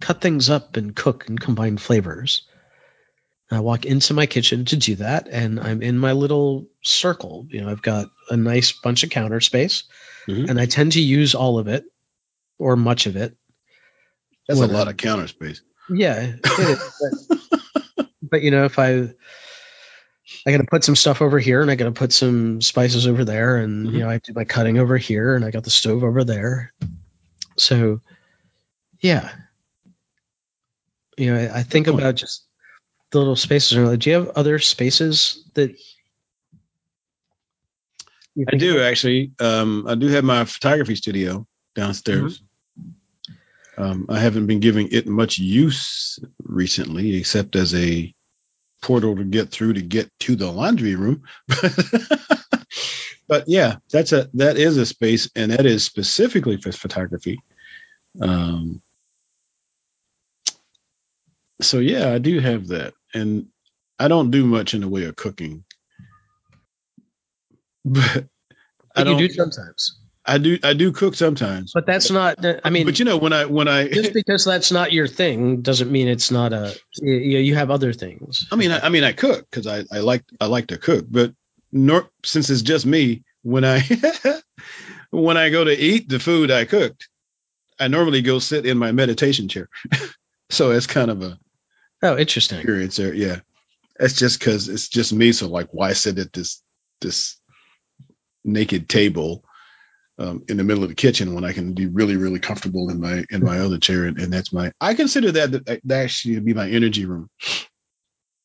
cut 0.00 0.20
things 0.20 0.50
up 0.50 0.76
and 0.76 0.94
cook 0.94 1.28
and 1.28 1.40
combine 1.40 1.78
flavors. 1.78 2.42
I 3.50 3.60
walk 3.60 3.84
into 3.86 4.12
my 4.14 4.26
kitchen 4.26 4.64
to 4.66 4.76
do 4.76 4.96
that, 4.96 5.28
and 5.30 5.60
I'm 5.60 5.80
in 5.82 5.98
my 5.98 6.12
little 6.12 6.66
circle. 6.82 7.46
You 7.50 7.60
know, 7.62 7.70
I've 7.70 7.82
got 7.82 8.08
a 8.28 8.36
nice 8.36 8.72
bunch 8.72 9.04
of 9.04 9.10
counter 9.10 9.40
space, 9.40 9.84
Mhm. 10.28 10.50
and 10.50 10.60
I 10.60 10.66
tend 10.66 10.92
to 10.92 11.00
use 11.00 11.34
all 11.36 11.58
of 11.58 11.68
it 11.68 11.84
or 12.58 12.74
much 12.76 13.06
of 13.06 13.14
it. 13.16 13.36
That's 14.48 14.60
a 14.60 14.66
lot 14.66 14.78
I'm- 14.80 14.88
of 14.88 14.96
counter 14.96 15.28
space. 15.28 15.60
Yeah, 15.88 16.34
it 16.44 16.58
is. 16.58 17.38
But, 17.96 18.06
but 18.22 18.42
you 18.42 18.50
know, 18.50 18.64
if 18.64 18.78
I 18.80 19.12
I 20.44 20.50
got 20.50 20.56
to 20.58 20.64
put 20.68 20.82
some 20.82 20.96
stuff 20.96 21.22
over 21.22 21.38
here, 21.38 21.62
and 21.62 21.70
I 21.70 21.76
got 21.76 21.84
to 21.84 21.92
put 21.92 22.12
some 22.12 22.60
spices 22.60 23.06
over 23.06 23.24
there, 23.24 23.58
and 23.58 23.86
Mhm. 23.86 23.92
you 23.92 23.98
know, 24.00 24.10
I 24.10 24.18
do 24.18 24.32
my 24.34 24.44
cutting 24.44 24.78
over 24.78 24.96
here, 24.98 25.36
and 25.36 25.44
I 25.44 25.52
got 25.52 25.62
the 25.62 25.70
stove 25.70 26.02
over 26.02 26.24
there. 26.24 26.72
So, 27.58 28.00
yeah, 29.00 29.30
you 31.16 31.32
know, 31.32 31.50
I, 31.52 31.62
think 31.62 31.86
about 31.86 32.14
just 32.14 32.44
the 33.10 33.18
little 33.18 33.36
spaces. 33.36 33.76
around. 33.76 33.98
Do 33.98 34.10
you 34.10 34.16
have 34.16 34.28
other 34.30 34.58
spaces 34.58 35.48
that? 35.54 35.74
I 38.48 38.56
do 38.56 38.82
actually. 38.82 39.32
Um, 39.40 39.86
I 39.88 39.94
do 39.94 40.08
have 40.08 40.24
my 40.24 40.44
photography 40.44 40.94
studio 40.96 41.46
downstairs. 41.74 42.42
Um, 43.78 44.06
I 44.08 44.18
haven't 44.18 44.46
been 44.46 44.60
giving 44.60 44.88
it 44.92 45.06
much 45.06 45.38
use 45.38 46.18
recently, 46.42 47.16
except 47.16 47.56
as 47.56 47.74
a 47.74 48.14
portal 48.82 49.16
to 49.16 49.24
get 49.24 49.50
through 49.50 49.74
to 49.74 49.82
get 49.82 50.10
to 50.20 50.36
the 50.36 50.50
laundry 50.50 50.94
room. 50.96 51.22
but 53.28 53.44
yeah, 53.46 53.76
that's 53.90 54.12
a 54.12 54.28
that 54.34 54.56
is 54.56 54.76
a 54.76 54.86
space, 54.86 55.30
and 55.34 55.52
that 55.52 55.66
is 55.66 55.84
specifically 55.84 56.56
for 56.56 56.72
photography. 56.72 57.38
Um, 58.20 58.82
so 61.60 61.78
yeah, 61.78 62.12
I 62.12 62.18
do 62.18 62.38
have 62.40 62.68
that, 62.68 62.94
and 63.14 63.46
I 63.98 64.08
don't 64.08 64.30
do 64.30 64.44
much 64.46 64.74
in 64.74 64.80
the 64.82 64.88
way 64.88 65.04
of 65.04 65.16
cooking, 65.16 65.64
but 67.84 68.26
I 68.94 69.04
But 69.04 69.08
you 69.08 69.14
don't. 69.14 69.18
do 69.18 69.28
sometimes, 69.30 70.00
I 70.24 70.38
do. 70.38 70.58
I 70.62 70.72
do 70.74 70.92
cook 70.92 71.14
sometimes. 71.14 71.72
but 71.72 71.86
that's 71.86 72.10
not. 72.10 72.38
I 72.64 72.70
mean, 72.70 72.86
but 72.86 72.98
you 72.98 73.04
know 73.04 73.16
when 73.16 73.32
I 73.32 73.46
when 73.46 73.68
I 73.68 73.88
just 73.88 74.12
because 74.14 74.44
that's 74.44 74.72
not 74.72 74.92
your 74.92 75.06
thing 75.06 75.62
doesn't 75.62 75.90
mean 75.90 76.08
it's 76.08 76.30
not 76.30 76.52
a. 76.52 76.76
You, 77.00 77.38
you 77.38 77.54
have 77.54 77.70
other 77.70 77.92
things. 77.92 78.46
I 78.50 78.56
mean, 78.56 78.70
I, 78.72 78.80
I 78.80 78.88
mean, 78.88 79.04
I 79.04 79.12
cook 79.12 79.46
because 79.50 79.66
I, 79.66 79.84
I 79.92 80.00
like 80.00 80.24
I 80.40 80.46
like 80.46 80.68
to 80.68 80.78
cook, 80.78 81.06
but 81.08 81.32
nor, 81.72 82.10
since 82.24 82.50
it's 82.50 82.62
just 82.62 82.86
me, 82.86 83.24
when 83.42 83.64
I 83.64 83.80
when 85.10 85.36
I 85.36 85.50
go 85.50 85.64
to 85.64 85.72
eat 85.76 86.08
the 86.08 86.18
food 86.18 86.50
I 86.50 86.64
cooked, 86.64 87.08
I 87.78 87.88
normally 87.88 88.22
go 88.22 88.38
sit 88.38 88.66
in 88.66 88.78
my 88.78 88.92
meditation 88.92 89.48
chair. 89.48 89.68
so 90.50 90.72
it's 90.72 90.86
kind 90.86 91.10
of 91.10 91.22
a 91.22 91.38
Oh, 92.02 92.16
interesting. 92.16 92.58
experience 92.58 92.96
there. 92.96 93.14
Yeah, 93.14 93.40
that's 93.98 94.14
just 94.14 94.38
because 94.38 94.68
it's 94.68 94.88
just 94.88 95.12
me. 95.12 95.32
So 95.32 95.48
like, 95.48 95.68
why 95.72 95.92
sit 95.92 96.18
at 96.18 96.32
this 96.32 96.62
this 97.00 97.40
naked 98.44 98.88
table 98.88 99.44
um, 100.18 100.44
in 100.48 100.56
the 100.56 100.64
middle 100.64 100.82
of 100.82 100.88
the 100.88 100.94
kitchen 100.94 101.34
when 101.34 101.44
I 101.44 101.52
can 101.52 101.74
be 101.74 101.86
really 101.86 102.16
really 102.16 102.38
comfortable 102.38 102.90
in 102.90 103.00
my 103.00 103.24
in 103.30 103.42
my 103.42 103.60
other 103.60 103.78
chair? 103.78 104.04
And, 104.04 104.18
and 104.18 104.32
that's 104.32 104.52
my 104.52 104.72
I 104.80 104.94
consider 104.94 105.32
that 105.32 105.80
that 105.84 105.90
actually 105.90 106.36
to 106.36 106.40
be 106.42 106.54
my 106.54 106.68
energy 106.68 107.06
room. 107.06 107.28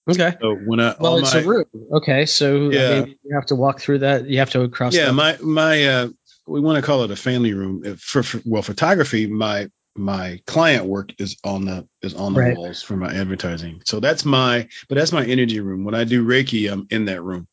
Okay. 0.10 0.36
So 0.41 0.55
when 0.55 0.79
I 0.79 0.96
Well, 1.00 1.17
it's 1.17 1.34
my, 1.34 1.41
a 1.41 1.48
room. 1.48 1.65
Okay, 1.93 2.25
so 2.25 2.70
Yeah. 2.72 2.89
I 2.89 3.05
mean, 3.05 3.15
you 3.24 3.36
have 3.36 3.46
to 3.48 3.55
walk 3.55 3.79
through 3.79 4.00
that. 4.00 4.27
You 4.27 4.39
have 4.39 4.50
to 4.51 4.67
cross. 4.70 4.96
yeah 4.96 5.12
my 5.12 5.38
my 5.41 5.86
uh 5.86 6.10
we 6.48 6.60
want 6.60 6.77
to 6.77 6.81
call 6.81 7.03
it 7.03 7.12
a 7.12 7.15
family 7.15 7.53
room 7.53 7.98
for, 7.98 8.24
for 8.24 8.41
well 8.46 8.63
photography 8.63 9.27
my 9.27 9.70
my 9.95 10.41
client 10.48 10.86
work 10.86 11.13
is 11.19 11.38
on 11.43 11.65
the 11.65 11.88
is 12.01 12.13
on 12.15 12.33
the 12.33 12.41
Right. 12.41 12.43
walls 12.43 12.81
for 12.83 12.98
my 12.98 13.13
advertising. 13.13 13.81
So 13.86 14.00
that's 14.00 14.25
my 14.25 14.67
but 14.89 14.95
that's 14.98 15.12
my 15.12 15.25
energy 15.25 15.60
room. 15.60 15.83
When 15.86 15.95
i 15.95 16.03
do 16.05 16.25
reiki 16.25 16.71
i'm 16.71 16.88
in 16.91 17.05
that 17.05 17.24
room. 17.24 17.48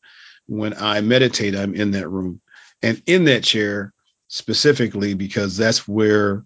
When 0.47 0.73
i 0.75 1.01
meditate 1.01 1.55
i'm 1.55 1.75
in 1.75 1.91
that 1.91 2.09
room. 2.09 2.41
And 2.81 3.01
in 3.07 3.25
that 3.25 3.43
chair 3.43 3.93
specifically 4.29 5.15
because 5.15 5.57
that's 5.57 5.87
where 5.87 6.45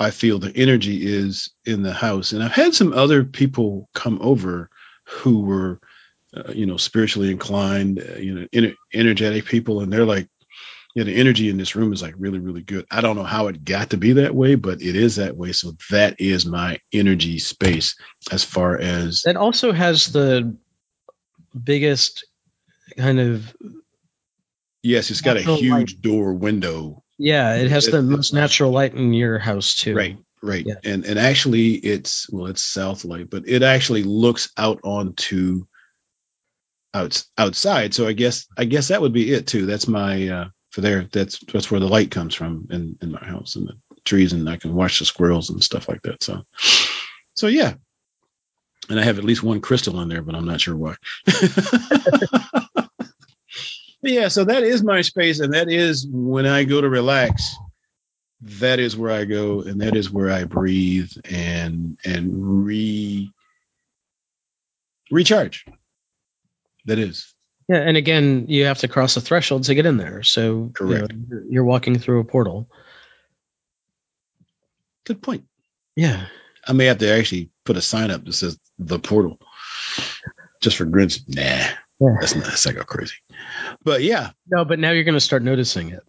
i 0.00 0.10
feel 0.10 0.38
the 0.38 0.56
energy 0.56 1.06
is 1.06 1.50
in 1.66 1.82
the 1.82 1.92
house. 1.94 2.32
And 2.32 2.42
i've 2.42 2.52
had 2.52 2.74
some 2.74 2.92
other 2.94 3.24
people 3.24 3.88
come 3.94 4.18
over 4.22 4.70
who 5.06 5.42
were 5.42 5.80
uh, 6.36 6.52
you 6.52 6.66
know 6.66 6.76
spiritually 6.78 7.30
inclined 7.30 8.00
uh, 8.00 8.18
you 8.18 8.34
know 8.34 8.48
ener- 8.54 8.76
energetic 8.94 9.46
people 9.46 9.80
and 9.80 9.92
they're 9.92 10.06
like 10.06 10.28
yeah, 10.94 11.04
the 11.04 11.14
energy 11.16 11.48
in 11.48 11.56
this 11.56 11.74
room 11.76 11.92
is 11.92 12.02
like 12.02 12.14
really, 12.18 12.38
really 12.38 12.62
good. 12.62 12.86
I 12.90 13.00
don't 13.00 13.16
know 13.16 13.24
how 13.24 13.48
it 13.48 13.64
got 13.64 13.90
to 13.90 13.96
be 13.96 14.12
that 14.14 14.34
way, 14.34 14.54
but 14.54 14.80
it 14.80 14.94
is 14.96 15.16
that 15.16 15.36
way. 15.36 15.52
So 15.52 15.72
that 15.90 16.20
is 16.20 16.46
my 16.46 16.78
energy 16.92 17.38
space 17.40 17.96
as 18.30 18.44
far 18.44 18.78
as 18.78 19.22
That 19.22 19.36
also 19.36 19.72
has 19.72 20.06
the 20.06 20.56
biggest 21.60 22.26
kind 22.96 23.18
of 23.20 23.54
yes, 24.82 25.10
it's 25.10 25.20
got 25.20 25.36
a 25.36 25.42
huge 25.42 26.00
door 26.00 26.32
window. 26.34 27.02
yeah. 27.18 27.54
It 27.56 27.70
has 27.70 27.88
It- 27.88 27.92
the 27.92 28.02
most 28.02 28.32
natural 28.34 28.70
light 28.70 28.94
in 28.94 29.12
your 29.14 29.38
house 29.38 29.74
too. 29.74 29.94
Right, 29.94 30.18
right. 30.42 30.64
Yeah. 30.66 30.74
And 30.84 31.04
and 31.04 31.18
actually 31.18 31.72
it's 31.74 32.28
well, 32.30 32.46
it's 32.46 32.62
south 32.62 33.04
light, 33.04 33.30
but 33.30 33.48
it 33.48 33.62
actually 33.62 34.02
looks 34.04 34.50
out 34.56 34.80
onto 34.84 35.64
outs 36.92 37.26
outside. 37.36 37.94
So 37.94 38.06
I 38.06 38.12
guess 38.12 38.46
I 38.56 38.64
guess 38.64 38.88
that 38.88 39.00
would 39.00 39.12
be 39.12 39.32
it 39.32 39.46
too. 39.46 39.66
That's 39.66 39.88
my 39.88 40.28
uh 40.28 40.44
for 40.74 40.80
there. 40.82 41.08
That's 41.12 41.38
that's 41.52 41.70
where 41.70 41.80
the 41.80 41.88
light 41.88 42.10
comes 42.10 42.34
from 42.34 42.68
in 42.70 42.98
in 43.00 43.12
my 43.12 43.24
house 43.24 43.56
and 43.56 43.68
the 43.68 43.74
trees, 44.04 44.32
and 44.32 44.48
I 44.48 44.56
can 44.56 44.74
watch 44.74 44.98
the 44.98 45.04
squirrels 45.04 45.50
and 45.50 45.62
stuff 45.62 45.88
like 45.88 46.02
that. 46.02 46.22
So 46.22 46.42
so 47.34 47.46
yeah. 47.46 47.74
And 48.90 49.00
I 49.00 49.04
have 49.04 49.18
at 49.18 49.24
least 49.24 49.42
one 49.42 49.62
crystal 49.62 50.00
in 50.02 50.08
there, 50.08 50.20
but 50.20 50.34
I'm 50.34 50.44
not 50.44 50.60
sure 50.60 50.76
why. 50.76 50.96
Yeah, 54.04 54.28
so 54.28 54.44
that 54.44 54.64
is 54.64 54.82
my 54.82 55.00
space, 55.00 55.40
and 55.40 55.54
that 55.54 55.70
is 55.70 56.06
when 56.06 56.44
I 56.44 56.64
go 56.64 56.78
to 56.78 56.88
relax. 56.90 57.56
That 58.42 58.78
is 58.78 58.94
where 58.94 59.10
I 59.10 59.24
go, 59.24 59.62
and 59.62 59.80
that 59.80 59.96
is 59.96 60.10
where 60.10 60.30
I 60.30 60.44
breathe 60.44 61.10
and 61.24 61.98
and 62.04 62.66
re 62.66 63.32
recharge. 65.10 65.64
That 66.84 66.98
is 66.98 67.33
Yeah, 67.68 67.76
and 67.78 67.96
again, 67.96 68.46
you 68.48 68.66
have 68.66 68.78
to 68.78 68.88
cross 68.88 69.16
a 69.16 69.20
threshold 69.20 69.64
to 69.64 69.74
get 69.74 69.86
in 69.86 69.96
there. 69.96 70.22
So 70.22 70.42
you 70.42 70.50
know, 70.56 70.70
Correct. 70.74 71.12
you're- 71.30 71.44
you're 71.50 71.64
walking 71.64 71.98
through 71.98 72.20
a 72.20 72.24
portal. 72.24 72.68
good 75.06 75.22
point. 75.22 75.44
Yeah. 75.96 76.26
I 76.66 76.72
may 76.72 76.86
have 76.86 76.98
to 76.98 77.10
actually 77.12 77.50
put 77.64 77.76
a 77.76 77.82
sign 77.82 78.10
up 78.10 78.24
that 78.24 78.32
says 78.32 78.58
the 78.78 78.98
portal, 78.98 79.38
just 80.62 80.76
for 80.78 80.86
grins. 80.86 81.22
Nah, 81.28 81.42
Yeah. 81.42 81.68
that's 82.20 82.34
not 82.34 82.44
that's 82.46 82.64
not 82.64 82.74
go 82.74 82.82
crazy. 82.84 83.16
But 83.84 84.02
yeah, 84.02 84.30
No, 84.48 84.64
but 84.64 84.78
now 84.78 84.90
you're 84.92 85.04
going 85.04 85.14
to 85.14 85.20
start 85.20 85.42
noticing 85.42 85.90
it. 85.90 86.02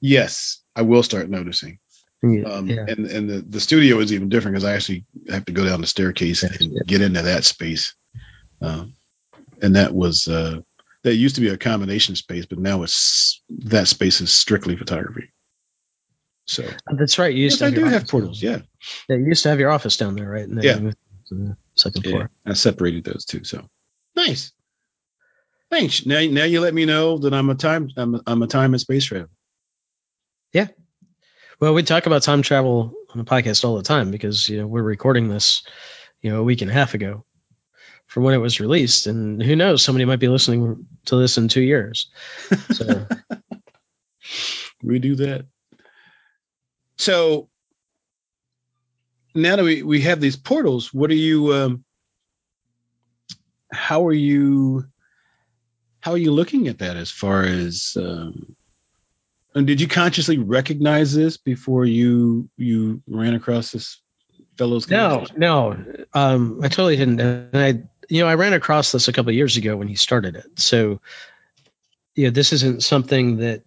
yes, 0.00 0.62
I 0.76 0.82
will 0.82 1.02
start 1.02 1.28
noticing. 1.28 1.80
Yeah. 2.22 2.44
Um, 2.44 2.68
yeah. 2.68 2.84
And 2.88 3.06
and 3.06 3.28
the, 3.28 3.40
the 3.42 3.60
studio 3.60 3.98
is 3.98 4.12
even 4.12 4.28
different 4.28 4.54
because 4.54 4.64
I 4.64 4.74
actually 4.74 5.04
have 5.28 5.44
to 5.46 5.52
go 5.52 5.64
down 5.64 5.80
the 5.80 5.86
staircase 5.88 6.42
and 6.44 6.86
get 6.86 7.02
into 7.02 7.22
that 7.22 7.44
space. 7.44 7.94
Um, 8.62 8.94
and 9.62 9.76
that 9.76 9.94
was 9.94 10.28
uh, 10.28 10.60
that 11.02 11.14
used 11.14 11.36
to 11.36 11.40
be 11.40 11.48
a 11.48 11.56
combination 11.58 12.16
space, 12.16 12.46
but 12.46 12.58
now 12.58 12.82
it's 12.82 13.42
that 13.50 13.88
space 13.88 14.20
is 14.20 14.32
strictly 14.32 14.76
photography. 14.76 15.32
So 16.46 16.64
That's 16.98 17.18
right. 17.18 17.34
You 17.34 17.44
used 17.44 17.54
yes, 17.54 17.58
to 17.60 17.64
I 17.66 17.68
have 17.70 17.74
do 17.74 17.84
have 17.84 18.08
portals. 18.08 18.42
Yeah, 18.42 18.60
Yeah, 19.08 19.16
you 19.16 19.26
used 19.26 19.44
to 19.44 19.48
have 19.48 19.60
your 19.60 19.70
office 19.70 19.96
down 19.96 20.14
there, 20.14 20.28
right? 20.28 20.46
And 20.46 20.58
then 20.58 20.64
Yeah. 20.64 20.78
you 20.78 20.92
to 21.28 21.34
the 21.34 21.56
second 21.74 22.04
yeah. 22.04 22.10
floor. 22.10 22.30
I 22.44 22.52
separated 22.52 23.04
those 23.04 23.24
two. 23.24 23.44
So 23.44 23.66
nice. 24.14 24.52
Thanks. 25.70 26.04
Now, 26.06 26.20
now 26.20 26.44
you 26.44 26.60
let 26.60 26.74
me 26.74 26.84
know 26.84 27.18
that 27.18 27.32
I'm 27.32 27.48
a 27.50 27.54
time 27.54 27.88
I'm 27.96 28.14
a, 28.16 28.20
I'm 28.26 28.42
a 28.42 28.46
time 28.46 28.74
and 28.74 28.80
space 28.80 29.06
traveler. 29.06 29.30
Yeah. 30.52 30.68
Well, 31.60 31.74
we 31.74 31.82
talk 31.82 32.06
about 32.06 32.22
time 32.22 32.42
travel 32.42 32.92
on 33.10 33.18
the 33.18 33.24
podcast 33.24 33.64
all 33.64 33.76
the 33.76 33.82
time 33.82 34.10
because 34.10 34.48
you 34.48 34.58
know 34.58 34.66
we're 34.66 34.82
recording 34.82 35.28
this, 35.28 35.62
you 36.20 36.30
know, 36.30 36.40
a 36.40 36.44
week 36.44 36.62
and 36.62 36.70
a 36.70 36.74
half 36.74 36.94
ago. 36.94 37.24
From 38.06 38.22
when 38.22 38.34
it 38.34 38.38
was 38.38 38.60
released, 38.60 39.06
and 39.06 39.42
who 39.42 39.56
knows, 39.56 39.82
somebody 39.82 40.04
might 40.04 40.20
be 40.20 40.28
listening 40.28 40.86
to 41.06 41.16
this 41.16 41.36
in 41.38 41.48
two 41.48 41.62
years. 41.62 42.10
So 42.72 43.06
we 44.82 44.98
do 44.98 45.16
that. 45.16 45.46
So 46.96 47.48
now 49.34 49.56
that 49.56 49.64
we, 49.64 49.82
we 49.82 50.02
have 50.02 50.20
these 50.20 50.36
portals, 50.36 50.94
what 50.94 51.10
are 51.10 51.14
you 51.14 51.52
um 51.54 51.84
how 53.72 54.06
are 54.06 54.12
you 54.12 54.84
how 56.00 56.12
are 56.12 56.18
you 56.18 56.30
looking 56.30 56.68
at 56.68 56.78
that 56.78 56.96
as 56.96 57.10
far 57.10 57.42
as 57.42 57.96
um 57.98 58.54
and 59.54 59.66
did 59.66 59.80
you 59.80 59.88
consciously 59.88 60.38
recognize 60.38 61.12
this 61.12 61.36
before 61.36 61.84
you 61.84 62.48
you 62.56 63.02
ran 63.08 63.34
across 63.34 63.72
this 63.72 64.00
fellow's 64.56 64.88
no, 64.88 65.26
no, 65.36 65.76
um, 66.12 66.60
I 66.62 66.68
totally 66.68 66.96
didn't. 66.96 67.20
And 67.20 67.56
I, 67.56 67.82
you 68.08 68.22
know, 68.22 68.28
I 68.28 68.34
ran 68.34 68.52
across 68.52 68.92
this 68.92 69.08
a 69.08 69.12
couple 69.12 69.30
of 69.30 69.36
years 69.36 69.56
ago 69.56 69.76
when 69.76 69.88
he 69.88 69.94
started 69.96 70.36
it. 70.36 70.58
So, 70.58 71.00
yeah, 72.14 72.30
this 72.30 72.52
isn't 72.52 72.82
something 72.82 73.38
that 73.38 73.62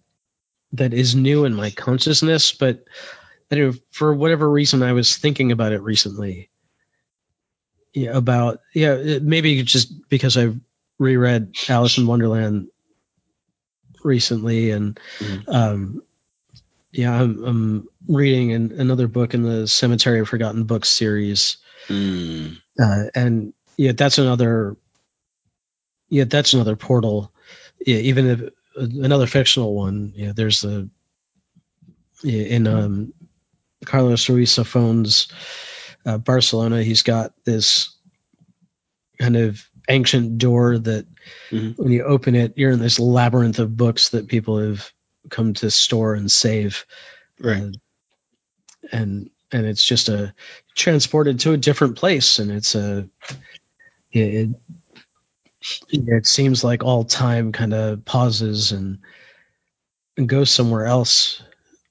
that 0.72 0.92
is 0.92 1.14
new 1.14 1.44
in 1.44 1.54
my 1.54 1.70
consciousness, 1.70 2.52
but 2.52 2.84
I 3.50 3.56
know, 3.56 3.72
for 3.90 4.14
whatever 4.14 4.48
reason, 4.48 4.82
I 4.82 4.92
was 4.92 5.16
thinking 5.16 5.52
about 5.52 5.72
it 5.72 5.80
recently. 5.80 6.50
Yeah, 7.94 8.16
about 8.16 8.60
yeah, 8.74 9.18
maybe 9.20 9.62
just 9.62 10.08
because 10.08 10.36
I've 10.36 10.60
reread 10.98 11.54
Alice 11.68 11.96
in 11.96 12.06
Wonderland 12.06 12.68
recently, 14.04 14.70
and 14.70 15.00
Mhm. 15.18 15.44
um, 15.48 16.02
yeah, 16.92 17.12
I'm, 17.12 17.44
I'm 17.44 17.88
reading 18.06 18.52
an, 18.52 18.72
another 18.80 19.08
book 19.08 19.34
in 19.34 19.42
the 19.42 19.66
Cemetery 19.66 20.20
of 20.20 20.28
Forgotten 20.28 20.64
Books 20.64 20.88
series, 20.90 21.56
Mm, 21.88 22.58
uh, 22.78 23.04
and 23.14 23.54
yeah, 23.78 23.92
that's 23.92 24.18
another. 24.18 24.76
Yeah, 26.10 26.24
that's 26.24 26.54
another 26.54 26.76
portal. 26.76 27.32
Yeah, 27.84 27.98
even 27.98 28.26
if 28.28 28.40
another 28.76 29.26
fictional 29.26 29.74
one. 29.74 30.12
Yeah, 30.16 30.32
there's 30.34 30.60
the 30.62 30.90
yeah, 32.22 32.42
in 32.44 32.66
um, 32.66 33.14
Carlos 33.84 34.28
Ruiz 34.28 34.52
Zafón's 34.52 35.28
uh, 36.06 36.18
Barcelona. 36.18 36.82
He's 36.82 37.02
got 37.02 37.32
this 37.44 37.96
kind 39.20 39.36
of 39.36 39.64
ancient 39.88 40.38
door 40.38 40.78
that 40.78 41.06
Mhm. 41.50 41.76
when 41.78 41.92
you 41.92 42.04
open 42.04 42.34
it, 42.34 42.54
you're 42.56 42.72
in 42.72 42.80
this 42.80 42.98
labyrinth 43.00 43.58
of 43.58 43.76
books 43.76 44.10
that 44.10 44.28
people 44.28 44.58
have 44.60 44.90
come 45.30 45.54
to 45.54 45.70
store 45.70 46.14
and 46.14 46.30
save. 46.30 46.86
right. 47.40 47.62
Uh, 47.62 47.70
and 48.92 49.30
and 49.52 49.66
it's 49.66 49.84
just 49.84 50.08
a 50.08 50.34
transported 50.74 51.40
to 51.40 51.52
a 51.52 51.56
different 51.58 51.96
place, 51.96 52.38
and 52.38 52.50
it's 52.50 52.74
a 52.74 53.08
it, 54.12 54.50
it, 55.90 56.04
it 56.08 56.26
seems 56.26 56.64
like 56.64 56.84
all 56.84 57.04
time 57.04 57.52
kind 57.52 57.74
of 57.74 58.04
pauses 58.04 58.72
and 58.72 58.98
and 60.16 60.28
goes 60.28 60.50
somewhere 60.50 60.86
else 60.86 61.42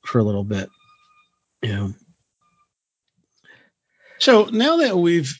for 0.05 0.19
a 0.19 0.23
little 0.23 0.43
bit. 0.45 0.69
You 1.63 1.73
know, 1.75 1.93
So 4.19 4.45
now 4.45 4.77
that 4.77 4.97
we've 4.97 5.39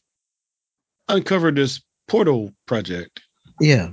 uncovered 1.10 1.56
this 1.56 1.82
portal 2.08 2.52
project, 2.68 3.22
yeah. 3.62 3.92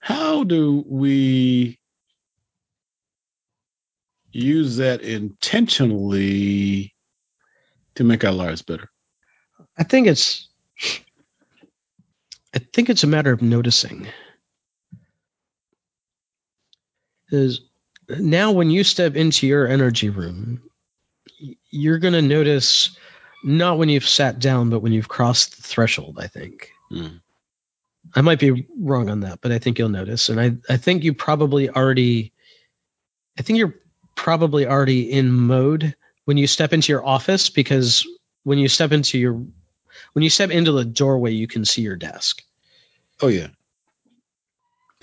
how 0.00 0.44
do 0.44 0.84
we 0.86 1.78
use 4.32 4.78
that 4.78 5.02
intentionally 5.02 6.94
to 7.96 8.04
make 8.04 8.24
our 8.24 8.32
lives 8.32 8.62
better? 8.62 8.90
I 9.78 9.84
think 9.84 10.06
it's 10.08 10.48
I 12.54 12.60
think 12.60 12.90
it's 12.90 13.04
a 13.04 13.08
matter 13.08 13.32
of 13.32 13.42
noticing. 13.42 14.08
Is 17.30 17.62
now 18.08 18.52
when 18.52 18.70
you 18.70 18.84
step 18.84 19.16
into 19.16 19.46
your 19.46 19.66
energy 19.68 20.10
room, 20.10 20.62
you're 21.70 21.98
going 21.98 22.14
to 22.14 22.22
notice 22.22 22.96
not 23.44 23.78
when 23.78 23.88
you've 23.90 24.08
sat 24.08 24.38
down, 24.40 24.70
but 24.70 24.80
when 24.80 24.92
you've 24.92 25.08
crossed 25.08 25.56
the 25.56 25.62
threshold. 25.62 26.18
I 26.20 26.28
think 26.28 26.70
Mm. 26.92 27.20
I 28.14 28.22
might 28.22 28.40
be 28.40 28.66
wrong 28.80 29.10
on 29.10 29.20
that, 29.20 29.40
but 29.40 29.52
I 29.52 29.58
think 29.58 29.78
you'll 29.78 29.88
notice, 29.90 30.28
and 30.30 30.40
I 30.40 30.56
I 30.72 30.76
think 30.78 31.04
you 31.04 31.14
probably 31.14 31.70
already, 31.70 32.32
I 33.38 33.42
think 33.42 33.58
you're 33.58 33.76
probably 34.16 34.66
already 34.66 35.10
in 35.12 35.32
mode 35.32 35.96
when 36.26 36.36
you 36.36 36.46
step 36.46 36.72
into 36.72 36.92
your 36.92 37.06
office 37.06 37.50
because 37.50 38.06
when 38.44 38.58
you 38.58 38.68
step 38.68 38.92
into 38.92 39.18
your 39.18 39.46
when 40.12 40.22
you 40.22 40.30
step 40.30 40.50
into 40.50 40.72
the 40.72 40.84
doorway, 40.84 41.32
you 41.32 41.46
can 41.46 41.64
see 41.64 41.82
your 41.82 41.96
desk. 41.96 42.42
Oh 43.22 43.28
yeah. 43.28 43.48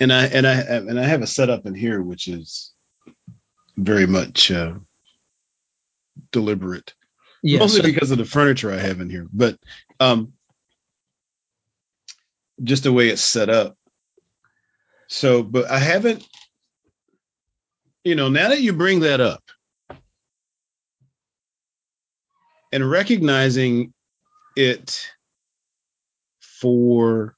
And 0.00 0.12
I 0.12 0.24
and 0.26 0.46
I 0.46 0.54
and 0.54 0.98
I 1.00 1.04
have 1.04 1.22
a 1.22 1.26
setup 1.26 1.66
in 1.66 1.74
here 1.74 2.02
which 2.02 2.28
is 2.28 2.72
very 3.76 4.06
much 4.06 4.50
uh, 4.50 4.74
deliberate. 6.32 6.94
Yeah, 7.42 7.60
mostly 7.60 7.80
so- 7.82 7.86
because 7.88 8.10
of 8.10 8.18
the 8.18 8.24
furniture 8.24 8.72
I 8.72 8.78
have 8.78 9.00
in 9.00 9.10
here, 9.10 9.26
but 9.32 9.56
um, 10.00 10.34
just 12.62 12.84
the 12.84 12.92
way 12.92 13.08
it's 13.08 13.22
set 13.22 13.50
up. 13.50 13.76
So, 15.08 15.42
but 15.42 15.70
I 15.70 15.78
haven't, 15.78 16.26
you 18.04 18.14
know, 18.14 18.28
now 18.28 18.48
that 18.50 18.60
you 18.62 18.72
bring 18.72 19.00
that 19.00 19.20
up 19.20 19.42
and 22.72 22.88
recognizing 22.88 23.92
it 24.56 25.08
for 26.40 27.34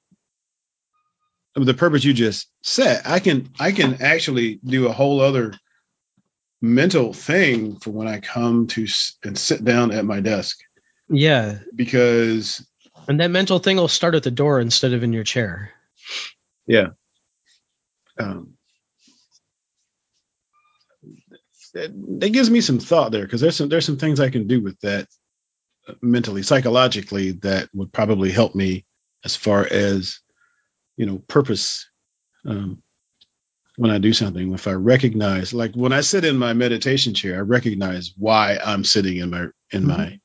the 1.55 1.75
purpose 1.75 2.05
you 2.05 2.13
just 2.13 2.49
said, 2.63 3.03
I 3.05 3.21
can 3.21 3.51
I 3.59 3.73
can 3.73 4.03
actually 4.03 4.59
do 4.65 4.89
a 4.89 4.93
whole 4.93 5.21
other 5.21 5.55
mental 6.61 7.13
thing 7.13 7.77
for 7.77 7.91
when 7.91 8.09
I 8.09 8.21
come 8.21 8.67
to 8.69 8.85
s- 8.85 9.17
and 9.25 9.39
sit 9.39 9.65
down 9.65 9.93
at 9.93 10.05
my 10.05 10.21
desk. 10.21 10.59
Yeah, 11.09 11.59
because 11.75 12.67
and 13.09 13.21
that 13.21 13.31
mental 13.31 13.59
thing 13.59 13.77
will 13.77 13.89
start 13.89 14.15
at 14.15 14.23
the 14.23 14.31
door 14.31 14.61
instead 14.61 14.93
of 14.93 15.03
in 15.03 15.13
your 15.13 15.25
chair. 15.25 15.71
Yeah. 16.67 16.89
Um, 18.19 18.55
that, 21.75 21.91
that 22.21 22.31
gives 22.31 22.49
me 22.51 22.61
some 22.61 22.79
thought 22.79 23.13
there 23.13 23.25
because 23.25 23.41
there's 23.41 23.57
some 23.57 23.69
there's 23.69 23.85
some 23.85 23.99
things 23.99 24.21
I 24.21 24.31
can 24.31 24.47
do 24.47 24.63
with 24.63 24.79
that 24.81 25.09
mentally, 26.03 26.43
psychologically 26.43 27.33
that 27.43 27.69
would 27.75 27.93
probably 27.93 28.31
help 28.33 28.55
me 28.55 28.85
as 29.25 29.37
far 29.37 29.67
as 29.71 30.21
you 30.97 31.07
know 31.07 31.19
purpose 31.29 31.89
um, 32.47 32.83
when 33.77 33.91
I 33.91 33.99
do 33.99 34.13
something. 34.13 34.53
If 34.55 34.69
I 34.69 34.73
recognize, 34.73 35.55
like 35.55 35.75
when 35.75 35.93
I 35.93 36.03
sit 36.03 36.25
in 36.25 36.39
my 36.39 36.55
meditation 36.55 37.15
chair, 37.15 37.39
I 37.39 37.43
recognize 37.43 38.13
why 38.17 38.59
I'm 38.65 38.85
sitting 38.85 39.19
in 39.19 39.31
my 39.31 39.47
in 39.73 39.87
my, 39.87 40.21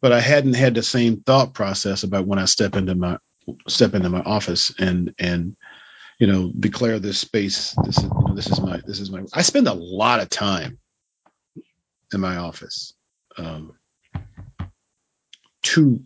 but 0.00 0.12
I 0.12 0.20
hadn't 0.20 0.54
had 0.54 0.74
the 0.74 0.82
same 0.82 1.22
thought 1.22 1.54
process 1.54 2.04
about 2.04 2.26
when 2.26 2.38
I 2.40 2.46
step 2.46 2.76
into 2.76 2.94
my 2.94 3.18
step 3.68 3.94
into 3.94 4.10
my 4.10 4.22
office 4.22 4.74
and 4.78 5.14
and 5.18 5.56
you 6.20 6.28
know 6.28 6.52
declare 6.58 7.00
this 7.00 7.20
space 7.20 7.74
this 7.84 7.98
is 7.98 8.04
you 8.04 8.10
know, 8.10 8.34
this 8.36 8.48
is 8.50 8.60
my 8.60 8.80
this 8.86 9.00
is 9.00 9.12
my 9.12 9.22
i 9.34 9.42
spend 9.42 9.68
a 9.68 9.74
lot 9.74 10.20
of 10.20 10.30
time 10.30 10.78
in 12.14 12.20
my 12.20 12.36
office 12.38 12.94
um 13.38 13.74
too 15.62 16.04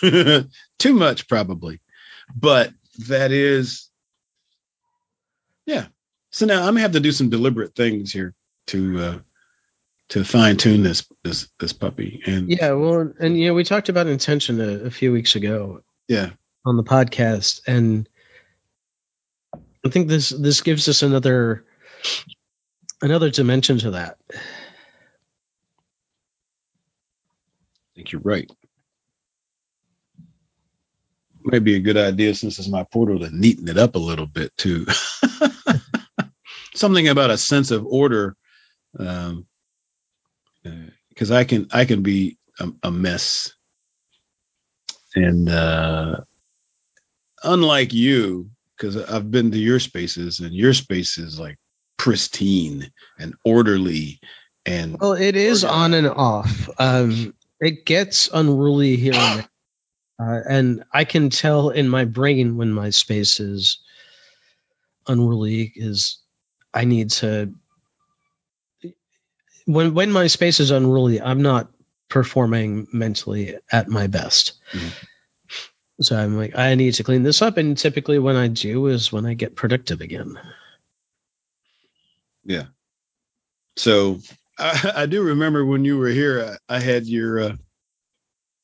too 0.00 0.92
much 0.92 1.28
probably. 1.28 1.80
But 2.34 2.72
that 3.08 3.32
is 3.32 3.88
yeah. 5.66 5.86
So 6.30 6.46
now 6.46 6.60
i'm 6.60 6.68
gonna 6.74 6.80
have 6.80 6.92
to 6.92 7.00
do 7.00 7.12
some 7.12 7.30
deliberate 7.30 7.74
things 7.74 8.12
here 8.12 8.34
to 8.68 8.98
uh 8.98 9.18
to 10.10 10.24
fine 10.24 10.56
tune 10.56 10.82
this 10.82 11.06
this 11.22 11.48
this 11.58 11.72
puppy 11.72 12.22
and 12.26 12.50
Yeah, 12.50 12.72
well, 12.72 13.12
and 13.18 13.38
you 13.38 13.48
know, 13.48 13.54
we 13.54 13.64
talked 13.64 13.88
about 13.88 14.06
intention 14.06 14.60
a, 14.60 14.86
a 14.86 14.90
few 14.90 15.12
weeks 15.12 15.36
ago 15.36 15.82
yeah. 16.08 16.30
on 16.64 16.76
the 16.76 16.82
podcast, 16.82 17.60
and 17.66 18.08
I 19.84 19.90
think 19.90 20.08
this 20.08 20.30
this 20.30 20.62
gives 20.62 20.88
us 20.88 21.02
another 21.02 21.64
another 23.02 23.30
dimension 23.30 23.78
to 23.78 23.92
that. 23.92 24.18
i 24.34 24.38
think 27.94 28.12
you're 28.12 28.20
right 28.22 28.50
might 31.52 31.64
be 31.64 31.76
a 31.76 31.80
good 31.80 31.98
idea 31.98 32.34
since 32.34 32.58
it's 32.58 32.68
my 32.68 32.84
portal 32.84 33.20
to 33.20 33.30
neaten 33.30 33.68
it 33.68 33.78
up 33.78 33.96
a 33.96 34.00
little 34.00 34.26
bit 34.26 34.56
too. 34.58 34.86
Something 36.74 37.08
about 37.08 37.30
a 37.30 37.38
sense 37.38 37.70
of 37.72 37.86
order, 37.86 38.36
um, 38.98 39.46
because 41.10 41.30
I 41.32 41.44
can 41.44 41.68
I 41.72 41.84
can 41.86 42.02
be 42.02 42.38
a, 42.60 42.70
a 42.84 42.90
mess, 42.92 43.54
and 45.14 45.48
uh, 45.48 46.20
unlike 47.44 47.94
you, 47.94 48.50
because 48.76 48.96
I've 48.96 49.30
been 49.30 49.52
to 49.52 49.58
your 49.58 49.80
spaces, 49.80 50.40
and 50.40 50.54
your 50.54 50.74
space 50.74 51.18
is 51.18 51.40
like 51.40 51.58
pristine 51.98 52.90
and 53.18 53.34
orderly, 53.44 54.20
and 54.66 55.00
Well, 55.00 55.14
it 55.14 55.36
is 55.36 55.64
on 55.64 55.94
and 55.94 56.08
off. 56.08 56.70
Um, 56.78 57.34
it 57.60 57.86
gets 57.86 58.30
unruly 58.32 58.96
here 58.96 59.14
and 59.14 59.40
there. 59.40 59.48
Uh, 60.18 60.40
and 60.48 60.84
I 60.92 61.04
can 61.04 61.30
tell 61.30 61.70
in 61.70 61.88
my 61.88 62.04
brain 62.04 62.56
when 62.56 62.72
my 62.72 62.90
space 62.90 63.40
is 63.40 63.80
unruly 65.06 65.72
is 65.74 66.18
I 66.74 66.84
need 66.84 67.10
to 67.10 67.54
when 69.66 69.94
when 69.94 70.12
my 70.12 70.26
space 70.26 70.60
is 70.60 70.70
unruly, 70.70 71.20
I'm 71.20 71.42
not 71.42 71.70
performing 72.08 72.88
mentally 72.92 73.58
at 73.70 73.88
my 73.88 74.06
best. 74.06 74.54
Mhm. 74.72 74.92
So 76.00 76.16
I'm 76.16 76.36
like, 76.36 76.56
I 76.56 76.74
need 76.76 76.94
to 76.94 77.04
clean 77.04 77.22
this 77.22 77.42
up, 77.42 77.56
and 77.56 77.76
typically 77.76 78.18
when 78.18 78.36
I 78.36 78.48
do 78.48 78.86
is 78.86 79.12
when 79.12 79.26
I 79.26 79.34
get 79.34 79.56
productive 79.56 80.00
again. 80.00 80.38
Yeah. 82.44 82.66
So 83.76 84.20
I, 84.58 84.92
I 84.96 85.06
do 85.06 85.22
remember 85.22 85.64
when 85.64 85.84
you 85.84 85.98
were 85.98 86.08
here, 86.08 86.58
I, 86.68 86.76
I 86.76 86.80
had 86.80 87.06
your 87.06 87.40
uh, 87.40 87.56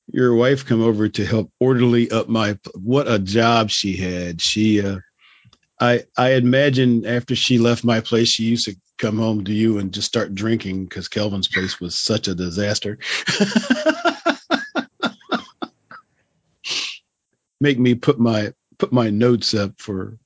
your 0.09 0.35
wife 0.35 0.67
come 0.67 0.83
over 0.83 1.09
to 1.09 1.25
help 1.25 1.51
orderly 1.61 2.11
up 2.11 2.29
my. 2.29 2.59
What 2.75 3.11
a 3.11 3.19
job 3.19 3.71
she 3.71 3.97
had. 3.97 4.40
She, 4.40 4.85
uh, 4.85 4.99
I 5.81 6.05
I 6.17 6.35
imagine 6.35 7.07
after 7.07 7.35
she 7.35 7.59
left 7.59 7.85
my 7.85 8.01
place, 8.01 8.29
she 8.29 8.45
used 8.45 8.67
to 8.67 8.77
come 8.99 9.19
home 9.19 9.45
to 9.45 9.53
you 9.53 9.79
and 9.79 9.93
just 9.93 10.07
start 10.07 10.35
drinking 10.35 10.85
because 10.85 11.09
Kelvin's 11.09 11.49
place 11.49 11.81
was 11.81 11.99
such 11.99 12.29
a 12.29 12.35
disaster. 12.35 12.99
Make 17.61 17.79
me 17.79 17.95
put 17.95 18.19
my 18.19 18.53
put 18.79 18.93
my 18.93 19.11
notes 19.11 19.55
up 19.55 19.73
for 19.79 20.19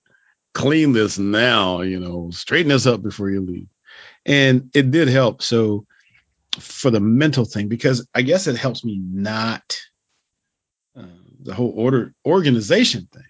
clean 0.54 0.92
this 0.92 1.18
now, 1.18 1.82
you 1.82 2.00
know, 2.00 2.30
straighten 2.30 2.70
this 2.70 2.86
up 2.86 3.02
before 3.02 3.30
you 3.30 3.40
leave. 3.40 3.68
And 4.26 4.70
it 4.74 4.90
did 4.90 5.08
help. 5.08 5.42
So 5.42 5.86
for 6.60 6.90
the 6.90 7.00
mental 7.00 7.44
thing, 7.44 7.68
because 7.68 8.06
I 8.14 8.22
guess 8.22 8.46
it 8.46 8.56
helps 8.56 8.84
me 8.84 8.98
not 8.98 9.78
uh, 10.96 11.04
the 11.40 11.54
whole 11.54 11.72
order 11.76 12.14
organization 12.26 13.08
thing. 13.12 13.22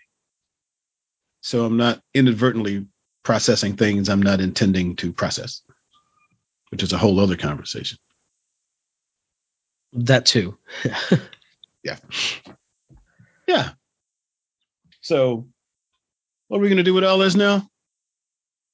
So 1.41 1.65
I'm 1.65 1.77
not 1.77 2.01
inadvertently 2.15 2.87
processing 3.23 3.77
things 3.77 4.09
I'm 4.09 4.23
not 4.23 4.41
intending 4.41 4.97
to 4.97 5.13
process, 5.13 5.63
which 6.71 6.83
is 6.83 6.93
a 6.93 6.99
whole 6.99 7.21
other 7.21 7.37
conversation. 7.37 7.99
That 9.93 10.27
too. 10.27 10.59
Yeah. 11.85 11.97
Yeah. 13.47 13.71
So 15.01 15.47
what 16.49 16.59
are 16.59 16.61
we 16.61 16.69
going 16.69 16.79
to 16.79 16.83
do 16.83 16.95
with 16.95 17.05
all 17.05 17.19
this 17.19 17.35
now? 17.35 17.69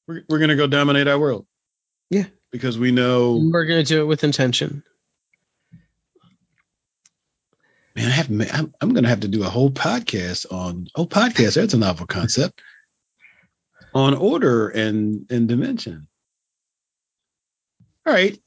We're, 0.09 0.23
we're 0.29 0.39
going 0.39 0.51
to 0.51 0.57
go 0.57 0.67
dominate 0.67 1.09
our 1.09 1.19
world. 1.19 1.47
Yeah. 2.11 2.27
Because 2.53 2.79
we 2.79 2.93
know 2.93 3.41
We're 3.53 3.65
gonna 3.67 3.83
do 3.85 4.01
it 4.01 4.05
with 4.07 4.23
intention. 4.25 4.83
man, 7.97 8.07
I 8.09 8.11
have 8.11 8.31
I'm, 8.31 8.75
I'm 8.81 8.93
gonna 8.95 9.09
have 9.09 9.21
to 9.21 9.29
do 9.29 9.43
a 9.45 9.49
whole 9.49 9.71
podcast 9.71 10.53
on 10.53 10.89
oh 10.95 11.07
podcast. 11.07 11.55
That's 11.57 11.75
a 11.75 11.79
novel 11.79 12.07
concept 12.07 12.61
on 13.95 14.15
order 14.15 14.69
and 14.69 15.27
and 15.31 15.49
dimension. 15.49 16.07
All 18.07 18.13
right, 18.13 18.39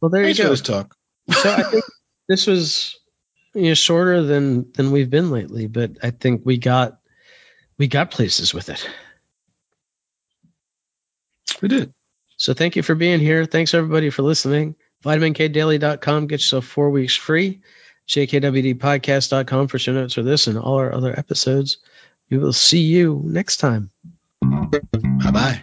Well, 0.00 0.10
there 0.10 0.22
thanks 0.24 0.38
you 0.38 0.44
go. 0.44 0.50
this 0.50 0.60
talk. 0.60 0.94
so 1.32 1.50
I 1.50 1.62
think 1.64 1.84
this 2.28 2.46
was 2.46 2.98
you 3.54 3.68
know 3.68 3.74
shorter 3.74 4.22
than 4.22 4.70
than 4.72 4.92
we've 4.92 5.10
been 5.10 5.30
lately, 5.30 5.66
but 5.66 5.92
I 6.02 6.10
think 6.10 6.42
we 6.44 6.58
got 6.58 6.98
we 7.78 7.88
got 7.88 8.10
places 8.10 8.52
with 8.54 8.68
it. 8.68 8.88
We 11.62 11.68
did. 11.68 11.94
So 12.36 12.54
thank 12.54 12.76
you 12.76 12.82
for 12.82 12.94
being 12.94 13.20
here. 13.20 13.44
Thanks 13.46 13.74
everybody 13.74 14.10
for 14.10 14.22
listening. 14.22 14.76
VitaminKDaily.com 15.04 16.26
gets 16.26 16.44
yourself 16.44 16.66
four 16.66 16.90
weeks 16.90 17.16
free. 17.16 17.60
JKWDpodcast.com 18.08 19.68
for 19.68 19.78
show 19.78 19.92
notes 19.92 20.14
for 20.14 20.22
this 20.22 20.46
and 20.46 20.58
all 20.58 20.76
our 20.76 20.92
other 20.94 21.16
episodes. 21.18 21.78
We 22.30 22.38
will 22.38 22.52
see 22.52 22.80
you 22.80 23.20
next 23.24 23.56
time. 23.58 23.90
Bye 24.42 25.30
bye. 25.32 25.62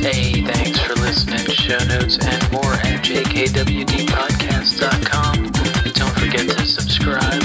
Hey, 0.00 0.42
thanks 0.44 0.78
for 0.80 0.94
listening. 0.94 1.46
Show 1.48 1.78
notes 1.84 2.18
and 2.18 2.52
more 2.52 2.72
at 2.72 3.04
jkwdpodcast.com. 3.04 5.52
Don't 5.92 6.18
forget 6.18 6.48
to 6.48 6.64
subscribe, 6.66 7.37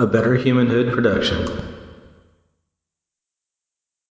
A 0.00 0.06
Better 0.06 0.34
Humanhood 0.34 0.94
production. 0.94 1.79